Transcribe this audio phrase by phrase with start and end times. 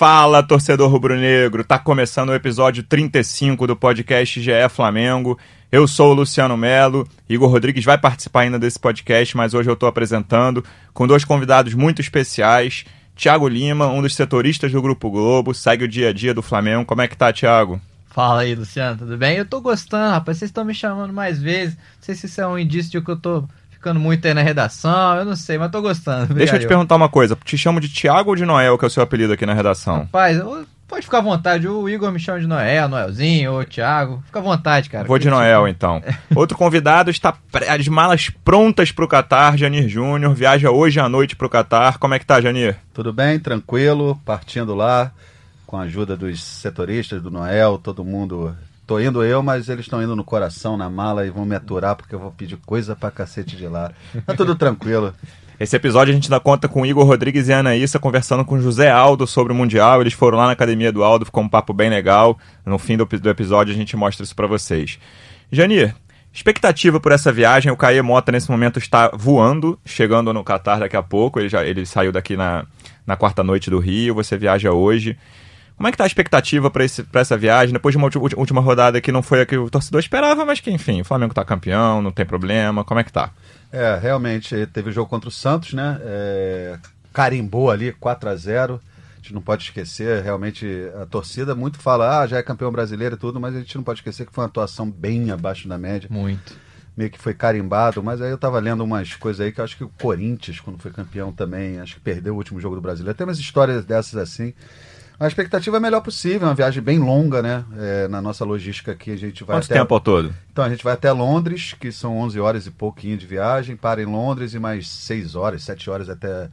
[0.00, 1.62] Fala, torcedor rubro-negro!
[1.62, 5.38] Tá começando o episódio 35 do podcast GE Flamengo.
[5.70, 7.06] Eu sou o Luciano Melo.
[7.28, 11.74] Igor Rodrigues vai participar ainda desse podcast, mas hoje eu estou apresentando com dois convidados
[11.74, 12.86] muito especiais.
[13.14, 16.86] Tiago Lima, um dos setoristas do Grupo Globo, segue o dia a dia do Flamengo.
[16.86, 17.78] Como é que tá, Tiago?
[18.06, 19.36] Fala aí, Luciano, tudo bem?
[19.36, 20.38] Eu tô gostando, rapaz.
[20.38, 21.76] Vocês estão me chamando mais vezes.
[21.76, 23.44] Não sei se isso é um indício de que eu tô
[23.80, 26.24] ficando muito aí na redação, eu não sei, mas tô gostando.
[26.24, 26.38] Obrigado.
[26.38, 27.36] Deixa eu te perguntar uma coisa.
[27.42, 30.00] Te chamo de Tiago ou de Noel, que é o seu apelido aqui na redação?
[30.00, 30.38] Rapaz,
[30.86, 31.66] pode ficar à vontade.
[31.66, 34.22] O Igor me chama de Noel, Noelzinho, ou Tiago.
[34.26, 35.08] Fica à vontade, cara.
[35.08, 36.02] Vou de Noel, então.
[36.36, 37.34] Outro convidado está
[37.68, 40.34] as malas prontas pro Catar, Janir Júnior.
[40.34, 41.96] Viaja hoje à noite pro Catar.
[41.96, 42.76] Como é que tá, Janir?
[42.92, 45.10] Tudo bem, tranquilo, partindo lá
[45.66, 48.54] com a ajuda dos setoristas, do Noel, todo mundo
[48.90, 51.94] Tô indo eu, mas eles estão indo no coração, na mala e vão me aturar
[51.94, 53.92] porque eu vou pedir coisa pra cacete de lá.
[54.26, 55.14] Tá tudo tranquilo.
[55.60, 58.90] Esse episódio a gente dá conta com Igor Rodrigues e Ana Issa conversando com José
[58.90, 60.00] Aldo sobre o Mundial.
[60.00, 62.36] Eles foram lá na academia do Aldo, ficou um papo bem legal.
[62.66, 64.98] No fim do, do episódio a gente mostra isso para vocês.
[65.52, 65.94] Janir,
[66.32, 67.70] expectativa por essa viagem.
[67.70, 71.38] O Caê Mota nesse momento está voando, chegando no Catar daqui a pouco.
[71.38, 72.66] Ele, já, ele saiu daqui na,
[73.06, 75.16] na quarta noite do Rio, você viaja hoje.
[75.80, 77.72] Como é que tá a expectativa para essa viagem?
[77.72, 80.70] Depois de uma última rodada que não foi a que o torcedor esperava, mas que,
[80.70, 82.84] enfim, o Flamengo tá campeão, não tem problema.
[82.84, 83.30] Como é que tá?
[83.72, 85.98] É, realmente, teve o jogo contra o Santos, né?
[86.02, 86.78] É,
[87.14, 90.66] carimbou ali 4 a 0 A gente não pode esquecer, realmente,
[91.00, 93.82] a torcida muito fala, ah, já é campeão brasileiro e tudo, mas a gente não
[93.82, 96.10] pode esquecer que foi uma atuação bem abaixo da média.
[96.12, 96.54] Muito.
[96.94, 99.78] Meio que foi carimbado, mas aí eu tava lendo umas coisas aí que eu acho
[99.78, 103.16] que o Corinthians, quando foi campeão também, acho que perdeu o último jogo do brasileiro.
[103.16, 104.52] Tem umas histórias dessas assim.
[105.20, 107.62] A expectativa é a melhor possível, uma viagem bem longa, né?
[107.76, 109.74] É, na nossa logística aqui a gente vai Quanto até...
[109.74, 110.34] tempo ao todo?
[110.50, 114.00] Então a gente vai até Londres, que são 11 horas e pouquinho de viagem, para
[114.00, 116.48] em Londres e mais 6 horas, 7 horas até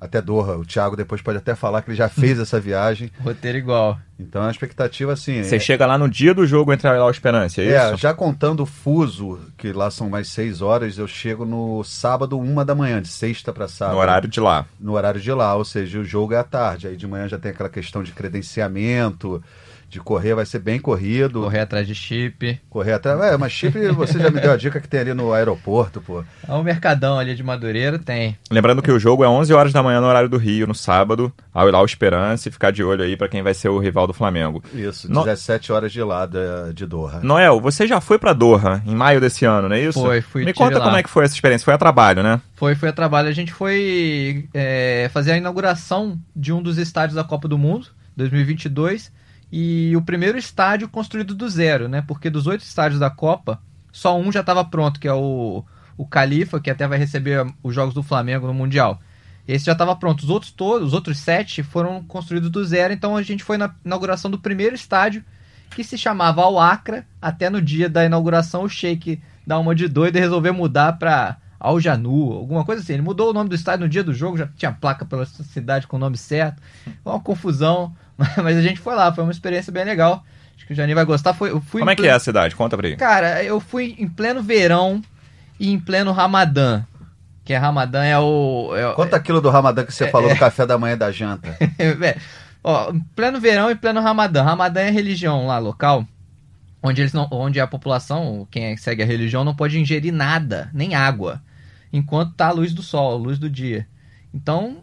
[0.00, 0.56] até Doha.
[0.56, 3.10] O Thiago depois pode até falar que ele já fez essa viagem.
[3.22, 3.98] Roteiro igual.
[4.18, 5.42] Então a expectativa assim.
[5.42, 5.58] Você é...
[5.58, 7.94] chega lá no dia do jogo entre a Esperança, é, é isso?
[7.94, 12.38] É, já contando o fuso, que lá são mais seis horas, eu chego no sábado,
[12.38, 13.94] uma da manhã, de sexta para sábado.
[13.94, 14.66] No horário de lá.
[14.80, 16.88] No horário de lá, ou seja, o jogo é à tarde.
[16.88, 19.42] Aí de manhã já tem aquela questão de credenciamento
[19.88, 21.42] de correr vai ser bem corrido.
[21.42, 22.60] Correr atrás de chip.
[22.68, 23.20] Correr atrás.
[23.20, 26.24] É, mas chip você já me deu a dica que tem ali no aeroporto, pô.
[26.46, 28.36] É um mercadão ali de Madureira, tem.
[28.50, 31.32] Lembrando que o jogo é 11 horas da manhã no horário do Rio, no sábado,
[31.52, 34.62] ao Esperança, e ficar de olho aí para quem vai ser o rival do Flamengo.
[34.72, 35.76] Isso, 17 no...
[35.76, 37.20] horas de lá de, de Doha.
[37.22, 40.00] Noel, você já foi para Doha em maio desse ano, não é isso?
[40.00, 40.44] Foi, fui.
[40.44, 40.84] Me conta lá.
[40.84, 41.64] como é que foi essa experiência.
[41.64, 42.40] Foi a trabalho, né?
[42.54, 43.28] Foi, foi a trabalho.
[43.28, 47.88] A gente foi é, fazer a inauguração de um dos estádios da Copa do Mundo,
[48.16, 49.12] 2022
[49.50, 52.02] e o primeiro estádio construído do zero, né?
[52.06, 53.60] Porque dos oito estádios da Copa,
[53.92, 55.64] só um já estava pronto, que é o,
[55.96, 59.00] o Califa, que até vai receber os jogos do Flamengo no Mundial.
[59.46, 60.22] Esse já estava pronto.
[60.22, 62.92] Os outros todos, os outros sete foram construídos do zero.
[62.92, 65.24] Então a gente foi na inauguração do primeiro estádio
[65.70, 67.06] que se chamava Al Acra.
[67.20, 71.36] Até no dia da inauguração o Sheik dá uma de doido e resolveu mudar para
[71.60, 72.94] Al Janu, alguma coisa assim.
[72.94, 75.86] Ele mudou o nome do estádio no dia do jogo, já tinha placa pela cidade
[75.86, 76.60] com o nome certo.
[77.02, 77.94] Foi uma confusão.
[78.42, 80.24] Mas a gente foi lá, foi uma experiência bem legal.
[80.56, 81.34] Acho que o Jani vai gostar.
[81.34, 82.56] Foi, eu fui Como é que é a cidade?
[82.56, 82.96] Conta pra ele.
[82.96, 85.02] Cara, eu fui em pleno verão
[85.60, 86.84] e em pleno Ramadã.
[87.46, 88.74] Que é Ramadã é o.
[88.74, 91.56] É, Conta aquilo do Ramadã que você é, falou no café da manhã da janta.
[91.78, 92.16] é,
[92.62, 94.42] ó, pleno verão e pleno Ramadã.
[94.42, 96.04] Ramadã é religião lá local.
[96.82, 100.96] Onde, eles não, onde a população, quem segue a religião, não pode ingerir nada, nem
[100.96, 101.40] água,
[101.92, 103.86] enquanto tá a luz do sol, a luz do dia.
[104.34, 104.78] Então,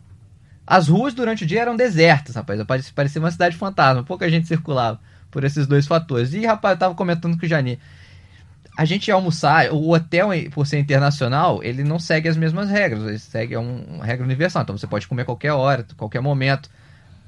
[0.65, 2.61] as ruas durante o dia eram desertas, rapaz.
[2.95, 4.03] Parecia uma cidade fantasma.
[4.03, 6.33] Pouca gente circulava por esses dois fatores.
[6.33, 7.77] E, rapaz, eu tava comentando com o Jani.
[8.75, 13.03] A gente almoçar, o hotel, por ser internacional, ele não segue as mesmas regras.
[13.03, 14.63] Ele segue uma regra universal.
[14.63, 16.69] Então você pode comer a qualquer hora, a qualquer momento.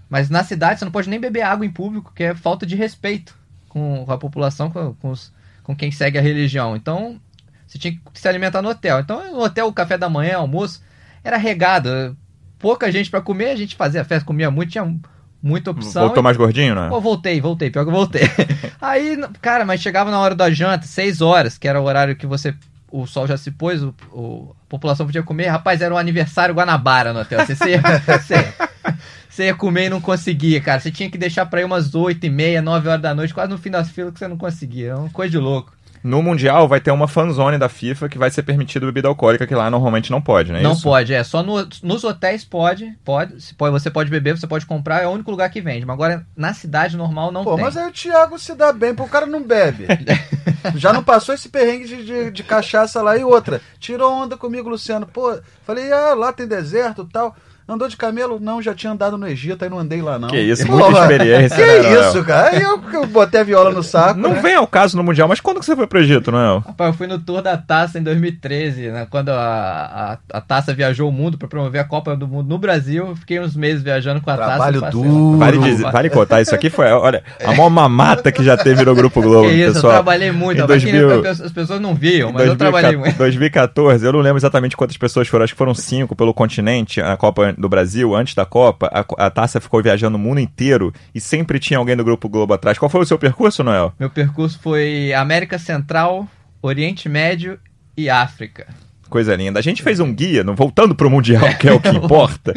[0.09, 2.75] Mas na cidade você não pode nem beber água em público, que é falta de
[2.75, 3.37] respeito
[3.69, 5.31] com a população, com, com, os,
[5.63, 6.75] com quem segue a religião.
[6.75, 7.19] Então,
[7.67, 8.99] você tinha que se alimentar no hotel.
[8.99, 10.81] Então, no hotel, o café da manhã, almoço,
[11.23, 12.17] era regado
[12.57, 14.99] pouca gente para comer, a gente fazia festa, comia muito, tinha
[15.45, 16.01] muita opção.
[16.01, 16.23] Voltou e...
[16.23, 16.89] mais gordinho, né?
[16.89, 18.23] Pô, voltei, voltei, pior que eu voltei.
[18.81, 22.25] Aí, cara, mas chegava na hora da janta, 6 horas, que era o horário que
[22.25, 22.55] você.
[22.91, 25.47] O sol já se pôs, o, o a população podia comer.
[25.47, 27.45] Rapaz, era um aniversário Guanabara no hotel.
[27.45, 27.77] Você, você,
[29.29, 30.79] você ia comer e não conseguia, cara.
[30.79, 33.51] Você tinha que deixar pra ir umas 8 e meia, 9 horas da noite, quase
[33.51, 34.91] no fim das filas que você não conseguia.
[34.91, 35.74] É uma coisa de louco.
[36.07, 39.55] No Mundial vai ter uma fanzone da FIFA que vai ser permitido bebida alcoólica, que
[39.55, 40.61] lá normalmente não pode, né?
[40.61, 40.83] Não isso?
[40.83, 41.23] pode, é.
[41.23, 43.73] Só no- nos hotéis pode, pode, se pode.
[43.73, 45.83] Você pode beber, você pode comprar, é o único lugar que vende.
[45.83, 47.63] Mas agora na cidade normal não Pô, tem.
[47.65, 49.87] mas aí o Thiago se dá bem, pô, o cara não bebe.
[50.75, 53.59] Já não passou esse perrengue de, de, de cachaça lá e outra.
[53.79, 55.07] Tirou onda comigo, Luciano.
[55.07, 55.35] Pô,
[55.65, 57.35] falei, ah, lá tem deserto e tal.
[57.67, 58.39] Andou de camelo?
[58.39, 60.27] Não, já tinha andado no Egito, aí não andei lá não.
[60.29, 62.49] Que isso, muita mas- experiência, Que né, isso, cara?
[62.49, 64.39] Aí eu, eu botei a viola no saco, Não né?
[64.41, 66.63] vem ao caso no Mundial, mas quando que você foi pro Egito, Noel?
[66.65, 70.73] Rapaz, eu fui no Tour da Taça em 2013, né, quando a, a, a Taça
[70.75, 73.15] viajou o mundo para promover a Copa do Mundo no Brasil.
[73.15, 74.97] Fiquei uns meses viajando com a Trabalho Taça.
[74.97, 75.03] lá.
[75.03, 75.37] duro.
[75.37, 78.93] Vale, dizer- vale contar, isso aqui foi, olha, a maior mamata que já teve no
[78.93, 79.93] Grupo Globo, Que isso, pessoal.
[79.93, 80.59] eu trabalhei muito.
[80.59, 83.17] em ó, mas que 2000 as pessoas não viam, mas eu trabalhei muito.
[83.17, 87.17] 2014, eu não lembro exatamente quantas pessoas foram, acho que foram cinco pelo continente, na
[87.17, 91.21] Copa do Brasil, antes da Copa, a, a taça ficou viajando o mundo inteiro e
[91.21, 92.77] sempre tinha alguém do Grupo Globo atrás.
[92.77, 93.93] Qual foi o seu percurso, Noel?
[93.99, 96.27] Meu percurso foi América Central,
[96.61, 97.59] Oriente Médio
[97.97, 98.67] e África.
[99.09, 99.59] Coisa linda.
[99.59, 102.53] A gente fez um guia, no- voltando pro Mundial, que é o que importa.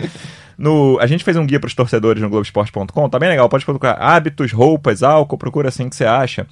[0.57, 3.49] No, a gente fez um guia pros torcedores no Globoesporte.com, tá bem legal.
[3.49, 6.47] Pode procurar hábitos, roupas, álcool, procura assim que você acha.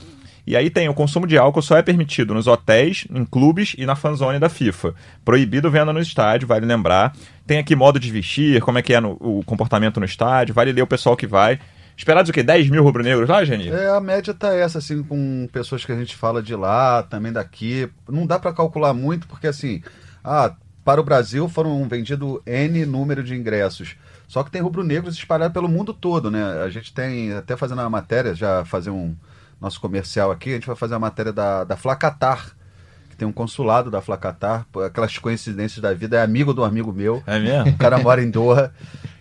[0.46, 3.84] E aí tem o consumo de álcool só é permitido nos hotéis, em clubes e
[3.84, 4.94] na fanzone da FIFA.
[5.24, 7.12] Proibido venda no estádio, vale lembrar.
[7.46, 10.72] Tem aqui modo de vestir, como é que é no- o comportamento no estádio, vale
[10.72, 11.58] ler o pessoal que vai.
[11.96, 12.42] Esperados o quê?
[12.42, 13.68] 10 mil rubro-negros lá, Geni?
[13.70, 17.32] É, a média tá essa, assim, com pessoas que a gente fala de lá, também
[17.32, 17.88] daqui.
[18.08, 19.82] Não dá pra calcular muito, porque assim,
[20.22, 20.52] ah,
[20.84, 23.96] para o Brasil foram vendidos N número de ingressos.
[24.28, 26.62] Só que tem rubro-negros espalhados pelo mundo todo, né?
[26.64, 29.14] A gente tem, até fazendo uma matéria, já fazer um
[29.60, 32.56] nosso comercial aqui, a gente vai fazer a matéria da, da Flacatar,
[33.10, 37.22] que tem um consulado da Flacatar, aquelas coincidências da vida, é amigo do amigo meu.
[37.26, 37.70] É mesmo?
[37.70, 38.72] O cara mora em Doha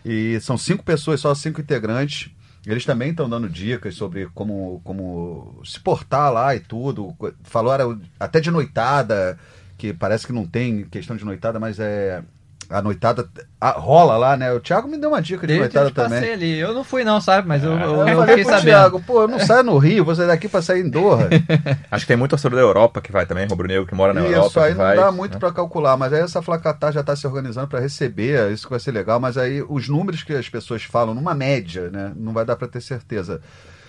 [0.03, 2.29] e são cinco pessoas, só cinco integrantes.
[2.65, 7.15] Eles também estão dando dicas sobre como, como se portar lá e tudo.
[7.43, 9.37] Falaram até de noitada,
[9.77, 12.23] que parece que não tem questão de noitada, mas é.
[12.69, 13.27] A noitada
[13.61, 14.51] a- rola lá, né?
[14.51, 16.33] O Thiago me deu uma dica de Eu, noitada eu também.
[16.33, 16.57] ali.
[16.57, 17.47] Eu não fui não, sabe?
[17.47, 18.63] Mas eu, eu, Eu, eu falei fiquei sabendo.
[18.65, 21.29] Thiago, pô, eu não saio no Rio, vou sair daqui pra sair em Doha.
[21.91, 24.47] Acho que tem muito torcedor da Europa que vai também, rubro-negro que mora na Europa.
[24.47, 25.39] Isso aí que não vai, dá muito né?
[25.39, 28.79] pra calcular, mas aí essa Flacatar já tá se organizando pra receber, isso que vai
[28.79, 32.45] ser legal, mas aí os números que as pessoas falam, numa média, né, não vai
[32.45, 33.41] dar pra ter certeza.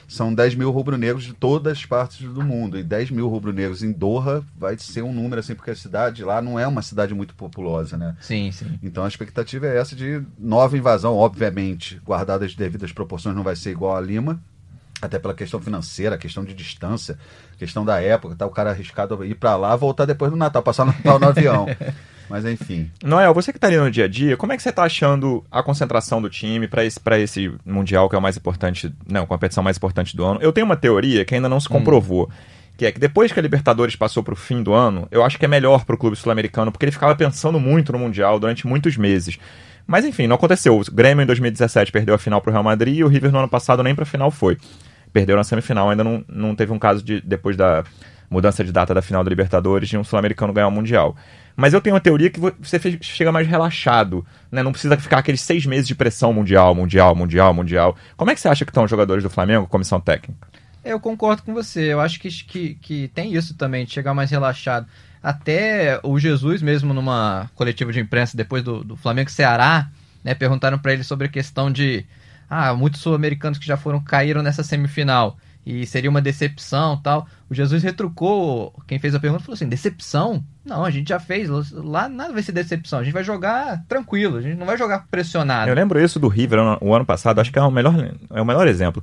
[0.09, 3.91] São 10 mil rubro-negros de todas as partes do mundo, e 10 mil rubro-negros em
[3.91, 7.35] Doha vai ser um número assim, porque a cidade lá não é uma cidade muito
[7.35, 8.17] populosa, né?
[8.21, 8.79] Sim, sim.
[8.83, 13.57] Então a expectativa é essa de nova invasão, obviamente, guardadas as devidas proporções, não vai
[13.57, 14.41] ser igual a Lima,
[15.03, 17.19] até pela questão financeira, questão de distância,
[17.59, 20.85] questão da época, tá o cara arriscado ir pra lá, voltar depois do Natal, passar
[20.85, 21.67] o Natal no avião.
[22.29, 22.91] Mas enfim.
[23.03, 25.45] Noel, você que tá ali no dia a dia, como é que você tá achando
[25.51, 29.23] a concentração do time pra esse, pra esse Mundial que é o mais importante, não,
[29.23, 30.41] a competição mais importante do ano?
[30.43, 32.29] Eu tenho uma teoria que ainda não se comprovou,
[32.77, 35.45] que é que depois que a Libertadores passou pro fim do ano, eu acho que
[35.45, 39.39] é melhor pro clube sul-americano, porque ele ficava pensando muito no Mundial durante muitos meses.
[39.87, 40.79] Mas enfim, não aconteceu.
[40.79, 43.49] O Grêmio em 2017 perdeu a final pro Real Madrid e o River no ano
[43.49, 44.59] passado nem pra final foi.
[45.13, 47.85] Perdeu na semifinal, ainda não, não teve um caso de depois da
[48.29, 51.17] mudança de data da final da Libertadores de um sul-americano ganhar o Mundial.
[51.57, 54.63] Mas eu tenho uma teoria que vo- você chega mais relaxado, né?
[54.63, 57.97] Não precisa ficar aqueles seis meses de pressão mundial, mundial, mundial, mundial.
[58.17, 60.47] Como é que você acha que estão os jogadores do Flamengo, comissão técnica?
[60.85, 61.93] Eu concordo com você.
[61.93, 64.87] Eu acho que, que, que tem isso também, de chegar mais relaxado.
[65.23, 69.89] Até o Jesus, mesmo numa coletiva de imprensa depois do, do Flamengo Ceará,
[70.23, 72.05] né, perguntaram para ele sobre a questão de.
[72.49, 75.37] Ah, muitos sul-americanos que já foram caíram nessa semifinal
[75.67, 77.27] e seria uma decepção tal.
[77.51, 80.45] O Jesus retrucou quem fez a pergunta falou assim: decepção?
[80.65, 81.51] Não, a gente já fez.
[81.73, 83.01] Lá nada vai ser decepção.
[83.01, 85.69] A gente vai jogar tranquilo, a gente não vai jogar pressionado.
[85.69, 87.95] Eu lembro isso do River o ano passado, acho que é o melhor,
[88.31, 89.03] é o melhor exemplo.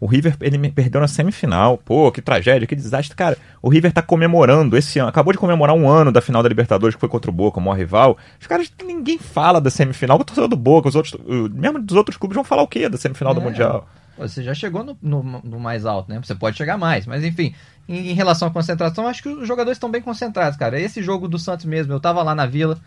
[0.00, 1.78] O River, ele perdeu na semifinal.
[1.78, 3.16] Pô, que tragédia, que desastre.
[3.16, 5.08] Cara, o River tá comemorando esse ano.
[5.08, 7.62] Acabou de comemorar um ano da final da Libertadores, que foi contra o Boca, o
[7.62, 8.18] maior rival.
[8.40, 10.18] Os caras, ninguém fala da semifinal.
[10.18, 11.16] O torcedor do Boca, os outros,
[11.52, 13.44] mesmo dos outros clubes, vão falar o quê da semifinal do É.
[13.44, 13.88] Mundial?
[14.16, 16.20] Você já chegou no, no- no mais alto, né?
[16.22, 17.54] Você pode chegar mais, mas enfim,
[17.88, 20.80] em, em relação à concentração, acho que os jogadores estão bem concentrados, cara.
[20.80, 22.78] Esse jogo do Santos mesmo, eu tava lá na Vila,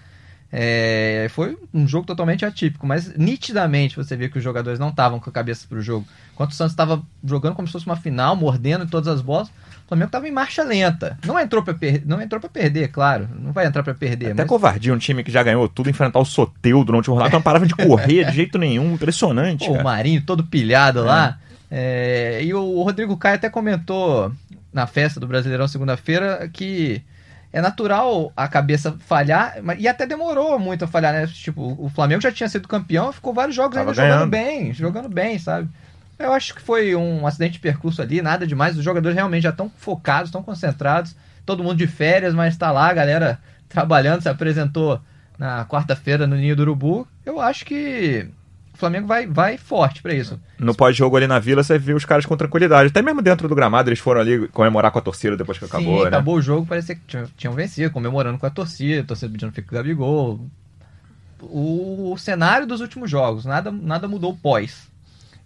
[0.51, 5.19] é, foi um jogo totalmente atípico, mas nitidamente você vê que os jogadores não estavam
[5.19, 6.07] com a cabeça pro jogo.
[6.33, 9.49] Enquanto o Santos estava jogando como se fosse uma final, mordendo em todas as bolas,
[9.49, 11.17] o Flamengo estava em marcha lenta.
[11.25, 11.75] Não entrou para
[12.05, 13.27] não entrou para perder, claro.
[13.37, 16.19] Não vai entrar para perder, Até mas covardia, um time que já ganhou tudo, enfrentar
[16.19, 18.93] o Soteudo no último rodado, que não parava de correr de jeito nenhum.
[18.93, 19.83] Impressionante, Pô, o.
[19.83, 21.39] Marinho todo pilhado lá.
[21.69, 24.31] É, e o Rodrigo Caio até comentou
[24.71, 27.01] na festa do Brasileirão segunda-feira que
[27.57, 31.25] é natural a cabeça falhar, e até demorou muito a falhar, né?
[31.25, 34.13] Tipo, o Flamengo já tinha sido campeão, ficou vários jogos Tava ainda ganhando.
[34.19, 35.67] jogando bem, jogando bem, sabe?
[36.19, 38.77] Eu acho que foi um acidente de percurso ali, nada demais.
[38.77, 41.15] Os jogadores realmente já estão focados, estão concentrados.
[41.47, 45.01] Todo mundo de férias, mas está lá, a galera trabalhando, se apresentou
[45.35, 47.07] na quarta-feira no Ninho do Urubu.
[47.25, 48.29] Eu acho que
[48.77, 50.39] o Flamengo vai, vai forte para isso.
[50.59, 52.89] No pós-jogo ali na Vila, você viu os caras com tranquilidade.
[52.89, 55.97] Até mesmo dentro do gramado, eles foram ali comemorar com a torcida depois que acabou,
[55.97, 56.07] Sim, né?
[56.07, 59.51] acabou o jogo, parecia que tinham, tinham vencido, comemorando com a torcida, a torcida pedindo
[59.51, 60.47] fica o Gabigol.
[61.41, 64.87] O, o cenário dos últimos jogos, nada, nada mudou pós.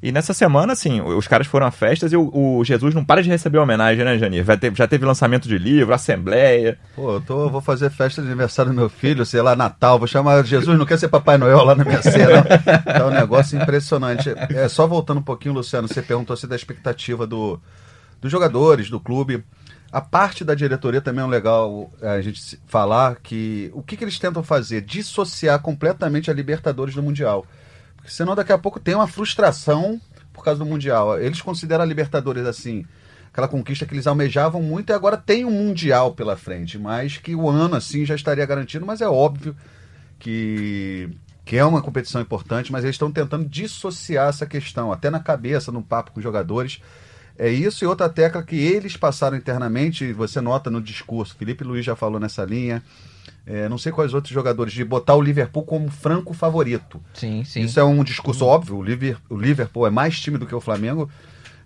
[0.03, 3.21] E nessa semana, assim, os caras foram a festas e o, o Jesus não para
[3.21, 4.43] de receber homenagem, né, Janir?
[4.43, 6.79] Já teve, já teve lançamento de livro, assembleia.
[6.95, 10.07] Pô, eu tô, vou fazer festa de aniversário do meu filho, sei lá, Natal, vou
[10.07, 12.43] chamar Jesus, não quer ser Papai Noel lá na minha cena.
[12.43, 14.33] Tá um negócio impressionante.
[14.55, 17.61] É, só voltando um pouquinho, Luciano, você perguntou se da expectativa do,
[18.19, 19.43] dos jogadores, do clube.
[19.91, 24.03] A parte da diretoria também é legal é, a gente falar que o que, que
[24.03, 24.81] eles tentam fazer?
[24.81, 27.45] Dissociar completamente a Libertadores do Mundial.
[28.01, 30.01] Porque senão daqui a pouco tem uma frustração
[30.33, 31.19] por causa do Mundial.
[31.19, 32.83] Eles consideram a Libertadores assim,
[33.31, 37.35] aquela conquista que eles almejavam muito e agora tem um Mundial pela frente, mas que
[37.35, 39.55] o ano assim já estaria garantido, mas é óbvio
[40.17, 41.09] que,
[41.45, 45.71] que é uma competição importante, mas eles estão tentando dissociar essa questão, até na cabeça,
[45.71, 46.81] no papo com os jogadores.
[47.37, 51.85] É isso e outra tecla que eles passaram internamente, você nota no discurso, Felipe Luiz
[51.85, 52.83] já falou nessa linha,
[53.45, 57.01] é, não sei quais outros jogadores, de botar o Liverpool como franco favorito.
[57.13, 57.61] Sim, sim.
[57.61, 58.77] Isso é um discurso óbvio.
[58.77, 61.09] O Liver- o Liverpool é mais time do que o Flamengo,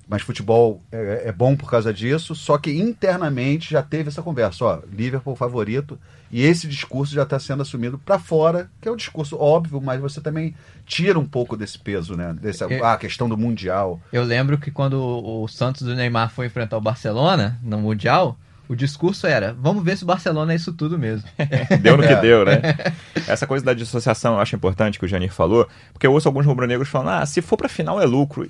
[0.07, 2.35] mas futebol é, é bom por causa disso.
[2.35, 4.63] Só que internamente já teve essa conversa.
[4.65, 5.97] Ó, Liverpool favorito.
[6.31, 10.01] E esse discurso já está sendo assumido para fora, que é um discurso óbvio, mas
[10.01, 10.55] você também
[10.85, 12.35] tira um pouco desse peso, né?
[12.41, 12.81] Dessa, É.
[12.81, 14.01] ah, a questão do Mundial.
[14.11, 18.75] Eu lembro que quando o Santos do Neymar foi enfrentar o Barcelona no Mundial, o
[18.75, 21.27] discurso era: vamos ver se o Barcelona é isso tudo mesmo.
[21.81, 22.21] Deu no que É.
[22.21, 22.61] deu, né?
[23.27, 26.45] Essa coisa da dissociação eu acho importante que o Janir falou, porque eu ouço alguns
[26.45, 28.49] rubro-negros falando, ah, se for pra final é lucro.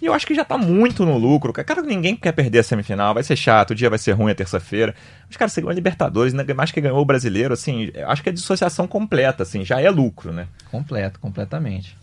[0.00, 1.52] E eu acho que já tá muito no lucro.
[1.54, 4.34] Cara, ninguém quer perder a semifinal, vai ser chato, o dia vai ser ruim a
[4.34, 4.94] terça-feira.
[5.26, 8.28] Mas, cara, você ganhou a Libertadores, ainda mais que ganhou o brasileiro, assim, acho que
[8.28, 10.48] é dissociação completa, assim, já é lucro, né?
[10.70, 11.96] Completo, completamente.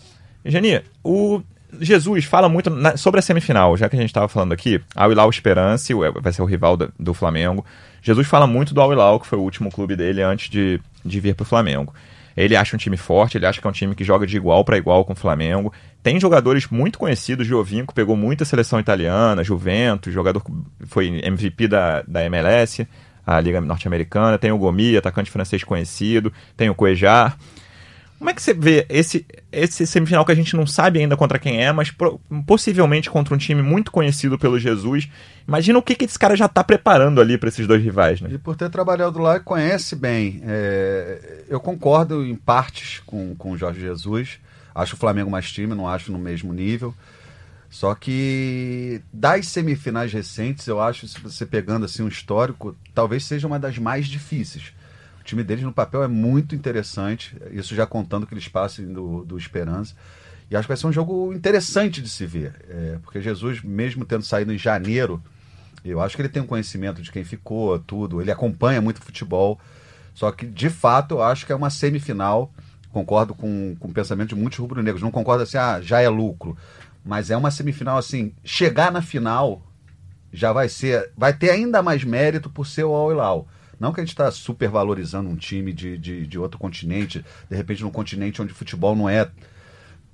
[0.44, 1.44] Janir, o
[1.80, 5.12] Jesus fala muito na- sobre a semifinal, já que a gente estava falando aqui, Al
[5.12, 7.66] Hilal Esperance, vai ser o rival da- do Flamengo.
[8.02, 11.20] Jesus fala muito do Al Hilal, que foi o último clube dele antes de, de
[11.20, 11.94] vir para o Flamengo.
[12.36, 14.66] Ele acha um time forte, ele acha que é um time que joga de igual
[14.66, 15.72] para igual com o Flamengo.
[16.02, 20.42] Tem jogadores muito conhecidos, Giovinco pegou muita seleção italiana, Juventus, jogador
[20.88, 22.88] foi MVP da, da MLS,
[23.26, 24.38] a Liga Norte-Americana.
[24.40, 26.34] Tem o Gomi, atacante francês conhecido.
[26.58, 27.38] Tem o Cuejar.
[28.24, 31.38] Como é que você vê esse, esse semifinal que a gente não sabe ainda contra
[31.38, 35.10] quem é, mas pro- possivelmente contra um time muito conhecido pelo Jesus?
[35.46, 38.30] Imagina o que, que esse cara já tá preparando ali para esses dois rivais, né?
[38.32, 40.42] E por ter trabalhado lá, conhece bem.
[40.46, 44.40] É, eu concordo em partes com, com o Jorge Jesus.
[44.74, 46.96] Acho o Flamengo mais time, não acho no mesmo nível.
[47.70, 53.48] Só que das semifinais recentes, eu acho, se você pegando assim um histórico, talvez seja
[53.48, 54.72] uma das mais difíceis.
[55.24, 59.24] O time deles no papel é muito interessante, isso já contando que eles passem do,
[59.24, 59.96] do Esperança.
[60.52, 62.54] E acho que vai ser um jogo interessante de se ver.
[62.70, 65.24] É, porque Jesus, mesmo tendo saído em janeiro,
[65.86, 68.20] eu acho que ele tem um conhecimento de quem ficou, tudo.
[68.20, 69.58] Ele acompanha muito futebol.
[70.14, 72.54] Só que, de fato, eu acho que é uma semifinal.
[72.92, 75.02] Concordo com, com o pensamento de muitos rubro-negros.
[75.02, 76.58] Não concordo assim, ah, já é lucro.
[77.06, 78.34] Mas é uma semifinal assim.
[78.44, 79.62] Chegar na final
[80.34, 81.12] já vai ser.
[81.16, 83.48] Vai ter ainda mais mérito por ser o Al Hilal.
[83.84, 87.56] Não que a gente está super valorizando um time de, de, de outro continente, de
[87.58, 89.30] repente num continente onde o futebol não é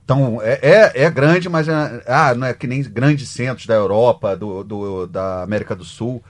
[0.04, 3.76] então, é, é, é grande, mas é, ah, não é que nem grandes centros da
[3.76, 6.24] Europa, do, do, da América do Sul.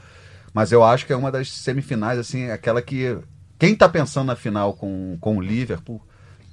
[0.53, 3.17] Mas eu acho que é uma das semifinais, assim, aquela que.
[3.57, 6.01] Quem tá pensando na final com, com o Liverpool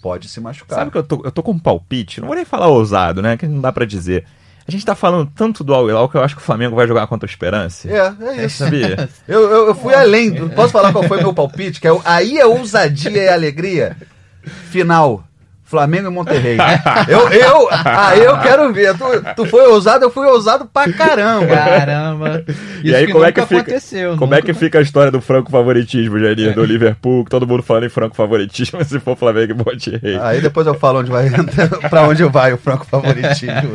[0.01, 0.79] pode se machucar.
[0.79, 2.21] Sabe que eu tô, eu tô com um palpite?
[2.21, 3.37] Não vou nem falar ousado, né?
[3.37, 4.25] Que não dá pra dizer.
[4.67, 6.89] A gente tá falando tanto do Al Hilal que eu acho que o Flamengo vai
[6.89, 7.89] jogar contra o Esperance.
[7.89, 8.65] É, é isso.
[8.65, 9.09] Sabia?
[9.27, 10.49] Eu, eu, eu fui além.
[10.51, 11.81] Posso falar qual foi meu palpite?
[11.81, 13.97] Que é, aí é ousadia e alegria.
[14.71, 15.25] Final.
[15.67, 16.57] Flamengo e Monterrey.
[17.09, 18.97] Eu, eu, aí eu quero ver.
[18.97, 21.55] Tu, tu foi ousado, eu fui ousado pra caramba.
[21.55, 22.45] Caramba.
[22.83, 23.61] E aí, como é que fica?
[23.61, 24.11] aconteceu.
[24.17, 24.39] Como nunca...
[24.39, 27.25] é que fica a história do franco favoritismo, Janir, do Liverpool?
[27.25, 30.19] que Todo mundo falando em franco favoritismo, se for Flamengo e Monterrey.
[30.21, 31.29] Aí depois eu falo onde vai
[31.91, 33.73] pra onde vai o franco favoritismo.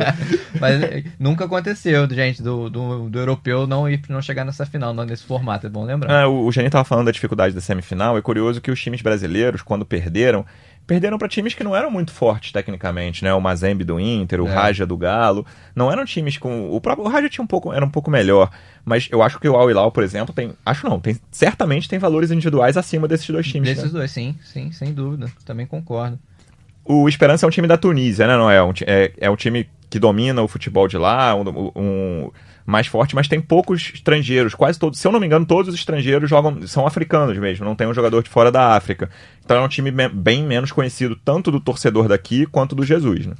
[0.58, 4.92] Mas eh, nunca aconteceu, gente, do, do, do europeu não ir não chegar nessa final,
[4.92, 6.22] não nesse formato, é bom lembrar.
[6.22, 8.16] É, o, o Janir tava falando da dificuldade da semifinal.
[8.16, 10.44] É curioso que os times brasileiros, quando perderam,
[10.86, 13.32] perderam para times que não eram muito fortes tecnicamente, né?
[13.32, 14.52] O Mazembe do Inter, o É.
[14.52, 17.84] Raja do Galo, não eram times com o próprio o Raja tinha um pouco era
[17.84, 18.50] um pouco melhor,
[18.84, 21.98] mas eu acho que o Al Hilal, por exemplo, tem, acho não, tem certamente tem
[21.98, 23.68] valores individuais acima desses dois times.
[23.68, 23.74] né?
[23.74, 25.30] Desses dois, sim, sim, sem dúvida.
[25.44, 26.18] Também concordo.
[26.84, 28.36] O Esperança é um time da Tunísia, né?
[28.36, 32.30] Não é um, é, é um time que domina o futebol de lá, um, um
[32.66, 34.54] mais forte, mas tem poucos estrangeiros.
[34.54, 37.64] Quase todos, se eu não me engano, todos os estrangeiros jogam são africanos mesmo.
[37.64, 39.10] Não tem um jogador de fora da África.
[39.44, 43.26] Então é um time me- bem menos conhecido tanto do torcedor daqui quanto do Jesus,
[43.26, 43.34] né?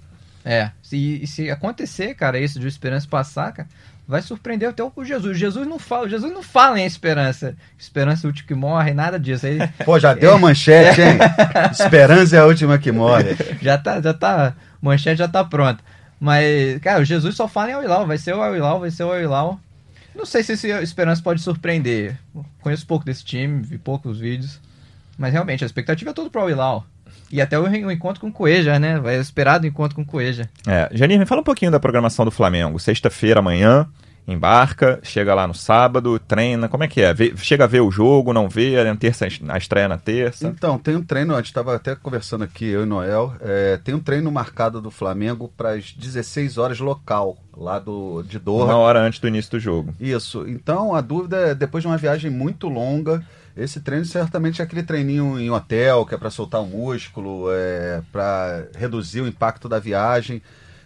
[0.45, 3.69] É, se, se acontecer, cara, isso de o Esperança passar, cara,
[4.09, 5.39] vai surpreender até o Jesus.
[5.39, 7.55] Jesus não fala, Jesus não fala em Esperança.
[7.79, 9.47] Esperança é o último que morre, nada disso.
[9.47, 11.17] Aí Pô, já deu a manchete, hein?
[11.71, 13.37] Esperança é a última que morre.
[13.63, 15.79] já tá, já tá, manchete já tá pronta.
[16.23, 18.93] Mas, cara, o Jesus só fala em Al Hilal, vai ser o Al Hilal, vai
[18.93, 19.61] ser o Al Hilal.
[20.15, 22.17] Não sei se esse Esperança pode surpreender.
[22.61, 24.61] Conheço pouco desse time, vi poucos vídeos.
[25.19, 26.87] Mas realmente, a expectativa é toda pro Al Hilal.
[27.29, 29.01] E até o, o encontro com o Coeja, né?
[29.01, 30.49] Vai esperado o encontro com o Coeja.
[30.65, 32.79] É, Janir, me fala um pouquinho da programação do Flamengo.
[32.79, 33.89] Sexta-feira, amanhã,
[34.27, 36.69] embarca, chega lá no sábado, treina.
[36.69, 37.13] Como é que é?
[37.13, 38.79] Vê- chega a ver o jogo, não vê?
[38.79, 40.47] A, terça, a estreia na terça?
[40.47, 43.95] Então, tem um treino, a gente estava até conversando aqui, eu e Noel, é, tem
[43.95, 48.67] um treino marcado do Flamengo para as 16 horas local, lá do, de Doha.
[48.67, 49.95] Uma hora antes do início do jogo.
[50.01, 50.47] Isso.
[50.47, 53.25] Então a dúvida é, depois de uma viagem muito longa,
[53.57, 58.01] esse treino certamente é aquele treininho em hotel, que é para soltar o músculo, é,
[58.11, 60.41] para reduzir o impacto da viagem.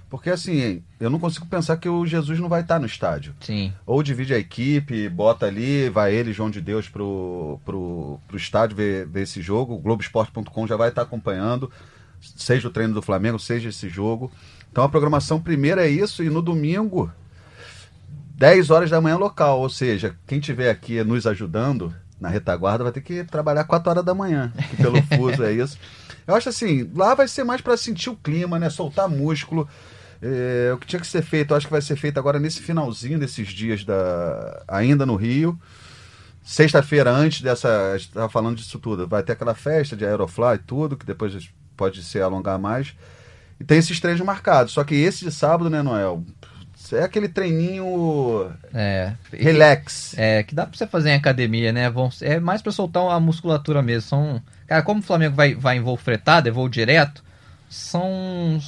[0.09, 3.35] Porque assim, eu não consigo pensar que o Jesus não vai estar no estádio.
[3.41, 3.73] Sim.
[3.85, 8.77] Ou divide a equipe, bota ali, vai ele, João de Deus, pro, pro, pro estádio
[8.77, 9.75] ver, ver esse jogo.
[9.75, 11.71] O Globoesporte.com já vai estar acompanhando,
[12.21, 14.31] seja o treino do Flamengo, seja esse jogo.
[14.71, 17.11] Então a programação primeiro é isso, e no domingo,
[18.37, 19.61] 10 horas da manhã local.
[19.61, 24.05] Ou seja, quem estiver aqui nos ajudando na retaguarda vai ter que trabalhar 4 horas
[24.05, 25.79] da manhã, que pelo fuso é isso.
[26.27, 28.71] Eu acho assim, lá vai ser mais para sentir o clima, né?
[28.71, 29.69] Soltar músculo.
[30.23, 33.19] É, o que tinha que ser feito, acho que vai ser feito agora nesse finalzinho
[33.19, 35.59] desses dias da ainda no Rio.
[36.43, 37.93] Sexta-feira, antes dessa.
[37.93, 39.07] A gente tava falando disso tudo.
[39.07, 42.95] Vai ter aquela festa de Aerofly e tudo, que depois pode se alongar mais.
[43.59, 44.73] E tem esses treinos marcados.
[44.73, 46.23] Só que esse de sábado, né, Noel?
[46.93, 49.15] É aquele treininho É.
[49.33, 50.15] relax.
[50.17, 51.93] É, que dá pra você fazer em academia, né?
[52.21, 54.09] É mais pra soltar a musculatura mesmo.
[54.09, 57.25] São, cara, como o Flamengo vai, vai em voo fretado, é voo direto,
[57.69, 58.61] são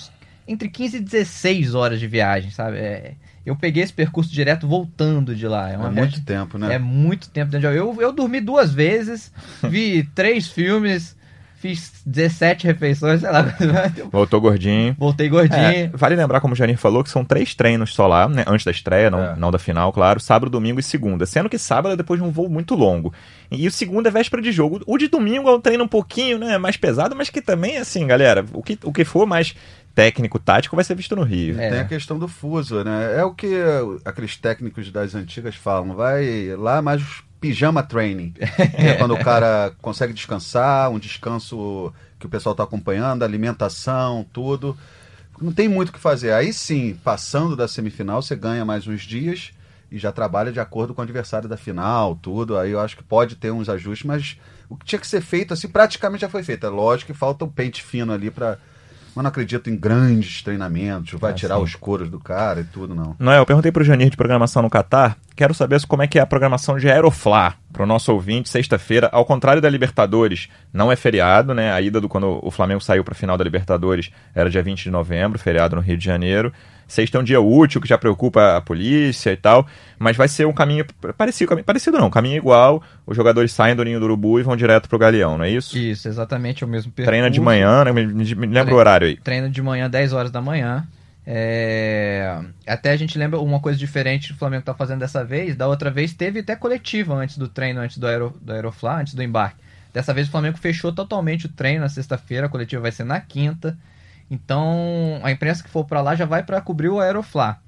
[0.48, 2.78] entre 15 e 16 horas de viagem, sabe?
[2.78, 3.12] É,
[3.46, 5.70] eu peguei esse percurso direto voltando de lá.
[5.70, 6.74] É, É muito viagem- tempo, né?
[6.74, 9.32] é muito tempo dentro de eu, eu dormi duas vezes,
[9.70, 11.16] vi três filmes,
[11.60, 13.44] fiz 17 refeições, sei lá.
[14.12, 14.94] Voltou gordinho.
[14.96, 15.60] Voltei gordinho.
[15.60, 18.44] É, vale lembrar, como o Janir falou, que são três treinos só lá, né?
[18.46, 19.36] Antes da estreia, não, É.
[19.36, 20.20] não da final, claro.
[20.20, 21.26] Sábado, domingo e segunda.
[21.26, 23.12] Sendo que sábado é depois de um voo muito longo.
[23.50, 24.80] E o segundo é véspera de jogo.
[24.86, 26.58] O de domingo é um treino um pouquinho, né?
[26.58, 29.54] Mais pesado, mas que também, assim, galera, o que, o que for mais
[29.98, 31.60] técnico, tático, vai ser visto no Rio.
[31.60, 31.70] É.
[31.70, 33.18] Tem a questão do fuso, né?
[33.18, 33.52] É o que
[34.04, 35.96] aqueles técnicos das antigas falam.
[35.96, 37.02] Vai lá mais
[37.40, 38.32] pijama training.
[38.78, 44.78] É quando o cara consegue descansar, um descanso que o pessoal está acompanhando, alimentação, tudo.
[45.42, 46.32] Não tem muito o que fazer.
[46.32, 49.50] Aí sim, passando da semifinal, você ganha mais uns dias
[49.90, 52.56] e já trabalha de acordo com o adversário da final, tudo.
[52.56, 55.52] Aí eu acho que pode ter uns ajustes, mas o que tinha que ser feito,
[55.52, 56.64] assim, praticamente já foi feito.
[56.64, 58.58] É lógico que falta o pente fino ali para
[59.14, 61.62] mas não acredito em grandes treinamentos, vai Ah, tirar sim.
[61.62, 63.14] os coros do cara e tudo, não.
[63.18, 65.16] Noel, eu perguntei pro Janir de programação no Catar.
[65.38, 69.08] Quero saber como é que é a programação de Aeroflá pro nosso ouvinte, sexta-feira.
[69.12, 71.70] Ao contrário da Libertadores, não é feriado, né?
[71.72, 74.90] A ida do quando o Flamengo saiu pra final da Libertadores era dia 20 de
[74.90, 76.52] novembro, feriado no Rio de Janeiro.
[76.88, 79.64] Sexta é um dia útil, que já preocupa a polícia e tal,
[79.96, 80.84] mas vai ser um caminho
[81.16, 82.82] parecido, caminho- parecido não, caminho igual.
[83.06, 85.78] Os jogadores saem do Ninho do Urubu e vão direto pro Galeão, não é isso?
[85.78, 87.10] Isso, exatamente o mesmo percurso.
[87.12, 87.92] Treina de manhã, né?
[87.92, 89.16] Me, me- me lembra o horário aí.
[89.16, 90.84] treino de manhã, 10 horas da manhã.
[91.30, 95.54] É, Até a gente lembra uma coisa diferente que o Flamengo tá fazendo dessa vez.
[95.54, 98.34] Da outra vez teve até coletiva antes do treino, antes do, Aero...
[98.40, 99.58] do Aeroflá, antes do embarque.
[99.92, 103.20] Dessa vez o Flamengo fechou totalmente o treino na sexta-feira, a coletiva vai ser na
[103.20, 103.76] quinta.
[104.30, 107.58] Então a imprensa que for para lá já vai para cobrir o Aeroflá.